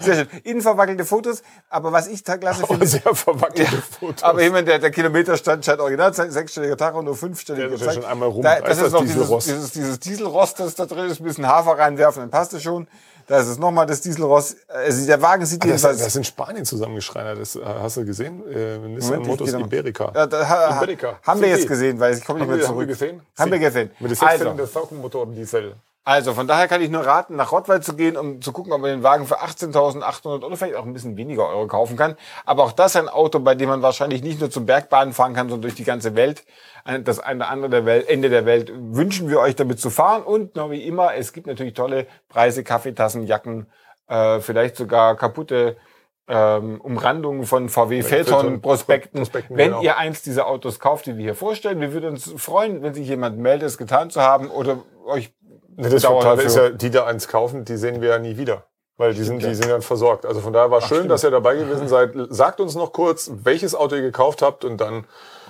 Sehr 0.00 0.14
schön. 0.16 0.28
Innen 0.42 0.62
verwackelte 0.62 1.04
Fotos, 1.04 1.44
aber 1.68 1.92
was 1.92 2.08
ich 2.08 2.24
da 2.24 2.36
klasse 2.36 2.66
finde, 2.66 2.86
sehr 2.88 3.02
verwackelte 3.14 3.76
Fotos. 4.00 4.22
aber 4.24 4.42
jemand, 4.42 4.66
der, 4.66 4.80
der 4.80 4.90
Kilometerstand 4.90 5.64
scheint 5.64 5.78
original, 5.78 6.12
zu 6.12 6.22
sein, 6.22 6.32
sechsstelliger 6.32 6.76
Tacho, 6.76 7.02
nur 7.02 7.14
fünfstelliger. 7.16 7.66
Der 7.68 7.74
ist 7.76 7.80
ja 7.82 7.86
gezeigt. 7.86 8.02
schon 8.04 8.10
einmal 8.10 8.30
rum. 8.30 8.42
Da, 8.42 8.56
Da 8.58 8.66
das 8.66 8.78
ist 8.78 8.84
ist 8.84 8.92
das 8.94 9.00
noch 9.00 9.02
dieses, 9.06 9.44
dieses, 9.44 9.70
dieses 9.72 10.00
Dieselrost, 10.00 10.58
das 10.58 10.74
da 10.74 10.86
drin 10.86 11.06
ist, 11.08 11.20
ein 11.20 11.24
bisschen 11.24 11.46
Hafer 11.46 11.78
reinwerfen, 11.78 12.22
dann 12.22 12.30
passt 12.30 12.52
es 12.54 12.64
schon. 12.64 12.88
Da 13.26 13.38
ist 13.38 13.46
es 13.46 13.58
nochmal 13.58 13.86
das 13.86 14.00
Dieselrost. 14.00 14.56
Also 14.68 15.06
der 15.06 15.20
Wagen 15.22 15.46
sieht 15.46 15.62
Das, 15.62 15.68
jedenfalls... 15.68 15.98
das 15.98 16.08
ist 16.08 16.16
in 16.16 16.24
Spanien 16.24 16.64
zusammengeschreinert. 16.64 17.38
Das 17.40 17.56
äh, 17.56 17.60
hast 17.64 17.96
du 17.96 18.04
gesehen? 18.04 18.42
Äh, 18.46 18.78
Nissan 18.78 19.20
Moment, 19.20 19.22
ich 19.22 19.28
Motors 19.28 19.52
Iberica. 19.52 20.12
Ja, 20.14 20.26
da, 20.26 20.48
ha, 20.48 20.76
Iberica. 20.82 21.18
haben 21.22 21.40
wir 21.40 21.48
jetzt 21.48 21.66
gesehen, 21.68 21.98
weil 22.00 22.16
ich 22.16 22.24
komme 22.24 22.40
nicht 22.40 22.48
mehr 22.48 22.60
zurück. 22.60 22.68
haben 22.68 22.78
wir 22.80 22.86
gesehen? 22.86 23.20
Haben 23.38 23.50
wir 23.52 23.58
gesehen. 23.58 23.90
Mit 23.98 24.10
dem 24.10 24.18
Also, 24.20 24.26
sechszylinder 24.26 24.66
Saugenmotor 24.66 25.26
Diesel. 25.26 25.74
Also, 26.06 26.34
von 26.34 26.46
daher 26.46 26.68
kann 26.68 26.82
ich 26.82 26.90
nur 26.90 27.06
raten, 27.06 27.34
nach 27.34 27.50
Rottweil 27.50 27.82
zu 27.82 27.96
gehen, 27.96 28.18
um 28.18 28.42
zu 28.42 28.52
gucken, 28.52 28.72
ob 28.72 28.82
man 28.82 28.90
den 28.90 29.02
Wagen 29.02 29.26
für 29.26 29.42
18.800 29.42 30.44
oder 30.44 30.56
vielleicht 30.56 30.76
auch 30.76 30.84
ein 30.84 30.92
bisschen 30.92 31.16
weniger 31.16 31.48
Euro 31.48 31.66
kaufen 31.66 31.96
kann. 31.96 32.16
Aber 32.44 32.64
auch 32.64 32.72
das 32.72 32.94
ein 32.96 33.08
Auto, 33.08 33.40
bei 33.40 33.54
dem 33.54 33.70
man 33.70 33.80
wahrscheinlich 33.80 34.22
nicht 34.22 34.38
nur 34.38 34.50
zum 34.50 34.66
Bergbahnen 34.66 35.14
fahren 35.14 35.32
kann, 35.32 35.48
sondern 35.48 35.62
durch 35.62 35.76
die 35.76 35.84
ganze 35.84 36.14
Welt. 36.14 36.44
Das 37.04 37.20
eine 37.20 37.40
oder 37.40 37.48
andere 37.48 37.70
der 37.70 37.86
Welt, 37.86 38.06
Ende 38.06 38.28
der 38.28 38.44
Welt 38.44 38.70
wünschen 38.74 39.30
wir 39.30 39.40
euch 39.40 39.56
damit 39.56 39.80
zu 39.80 39.88
fahren. 39.88 40.22
Und 40.22 40.56
noch 40.56 40.70
wie 40.70 40.82
immer, 40.82 41.14
es 41.14 41.32
gibt 41.32 41.46
natürlich 41.46 41.72
tolle 41.72 42.06
Preise, 42.28 42.64
Kaffeetassen, 42.64 43.26
Jacken, 43.26 43.66
äh, 44.06 44.40
vielleicht 44.40 44.76
sogar 44.76 45.16
kaputte 45.16 45.78
ähm, 46.28 46.82
Umrandungen 46.82 47.44
von 47.44 47.70
VW 47.70 48.02
Phaeton- 48.02 48.60
Prospekten. 48.60 49.20
Prospekten, 49.20 49.56
Wenn 49.56 49.70
genau. 49.70 49.82
ihr 49.82 49.96
eins 49.96 50.20
dieser 50.20 50.46
Autos 50.46 50.78
kauft, 50.78 51.06
die 51.06 51.16
wir 51.16 51.24
hier 51.24 51.34
vorstellen, 51.34 51.80
wir 51.80 51.94
würden 51.94 52.10
uns 52.10 52.30
freuen, 52.36 52.82
wenn 52.82 52.92
sich 52.92 53.08
jemand 53.08 53.38
meldet, 53.38 53.68
es 53.68 53.78
getan 53.78 54.10
zu 54.10 54.20
haben 54.20 54.50
oder 54.50 54.82
euch 55.06 55.32
Ne, 55.76 55.88
Das 55.88 56.02
bedauern 56.02 56.22
Fatale 56.22 56.42
ist 56.42 56.56
ja, 56.56 56.70
die 56.70 56.90
da 56.90 57.06
eins 57.06 57.28
kaufen, 57.28 57.64
die 57.64 57.76
sehen 57.76 58.00
wir 58.00 58.10
ja 58.10 58.18
nie 58.18 58.36
wieder. 58.36 58.66
Weil 58.96 59.12
die 59.12 59.24
sind, 59.24 59.42
die 59.42 59.54
sind 59.54 59.68
dann 59.70 59.82
versorgt. 59.82 60.24
Also 60.24 60.40
von 60.40 60.52
daher 60.52 60.70
war 60.70 60.80
schön, 60.80 61.08
dass 61.08 61.24
ihr 61.24 61.32
dabei 61.32 61.56
gewesen 61.56 61.88
seid. 61.88 62.12
Sagt 62.28 62.60
uns 62.60 62.76
noch 62.76 62.92
kurz, 62.92 63.28
welches 63.42 63.74
Auto 63.74 63.96
ihr 63.96 64.02
gekauft 64.02 64.40
habt 64.40 64.64
und 64.64 64.80
dann 64.80 65.04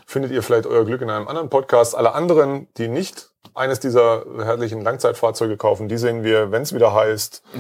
findet 0.07 0.33
ihr 0.33 0.43
vielleicht 0.43 0.67
euer 0.67 0.87
Glück 0.87 1.03
in 1.03 1.11
einem 1.11 1.29
anderen 1.29 1.51
Podcast. 1.51 1.95
Alle 1.95 2.15
anderen, 2.15 2.69
die 2.79 2.89
nicht 2.89 3.31
eines 3.55 3.81
dieser 3.81 4.25
herrlichen 4.39 4.81
Langzeitfahrzeuge 4.81 5.59
kaufen, 5.59 5.89
die 5.89 5.99
sehen 5.99 6.25
wir, 6.25 6.53
wenn 6.53 6.63
es 6.63 6.75
wieder 6.75 6.95
heißt. 6.95 7.43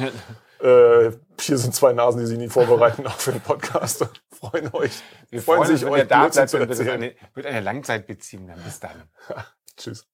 Äh, 0.62 1.12
hier 1.38 1.59
sind 1.59 1.74
zwei 1.74 1.92
Nasen, 1.92 2.20
die 2.20 2.27
sich 2.27 2.38
nie 2.38 2.48
vorbereiten 2.48 3.07
auf 3.07 3.22
den 3.22 3.38
Podcast. 3.38 4.07
Freuen 4.31 4.72
euch. 4.72 4.92
Wir 5.29 5.42
freuen, 5.42 5.61
uns, 5.61 5.83
wenn 5.83 5.88
ihr 5.88 5.92
euch 5.92 6.09
da 6.09 6.27
bleibt 6.27 6.48
zu 6.48 6.59
und 6.59 6.81
eine, 6.88 7.14
wird 7.35 7.44
eine 7.46 7.61
Langzeitbeziehung 7.61 8.46
dann. 8.46 8.62
Bis 8.62 8.81
dann. 8.81 9.03
Tschüss. 9.77 10.07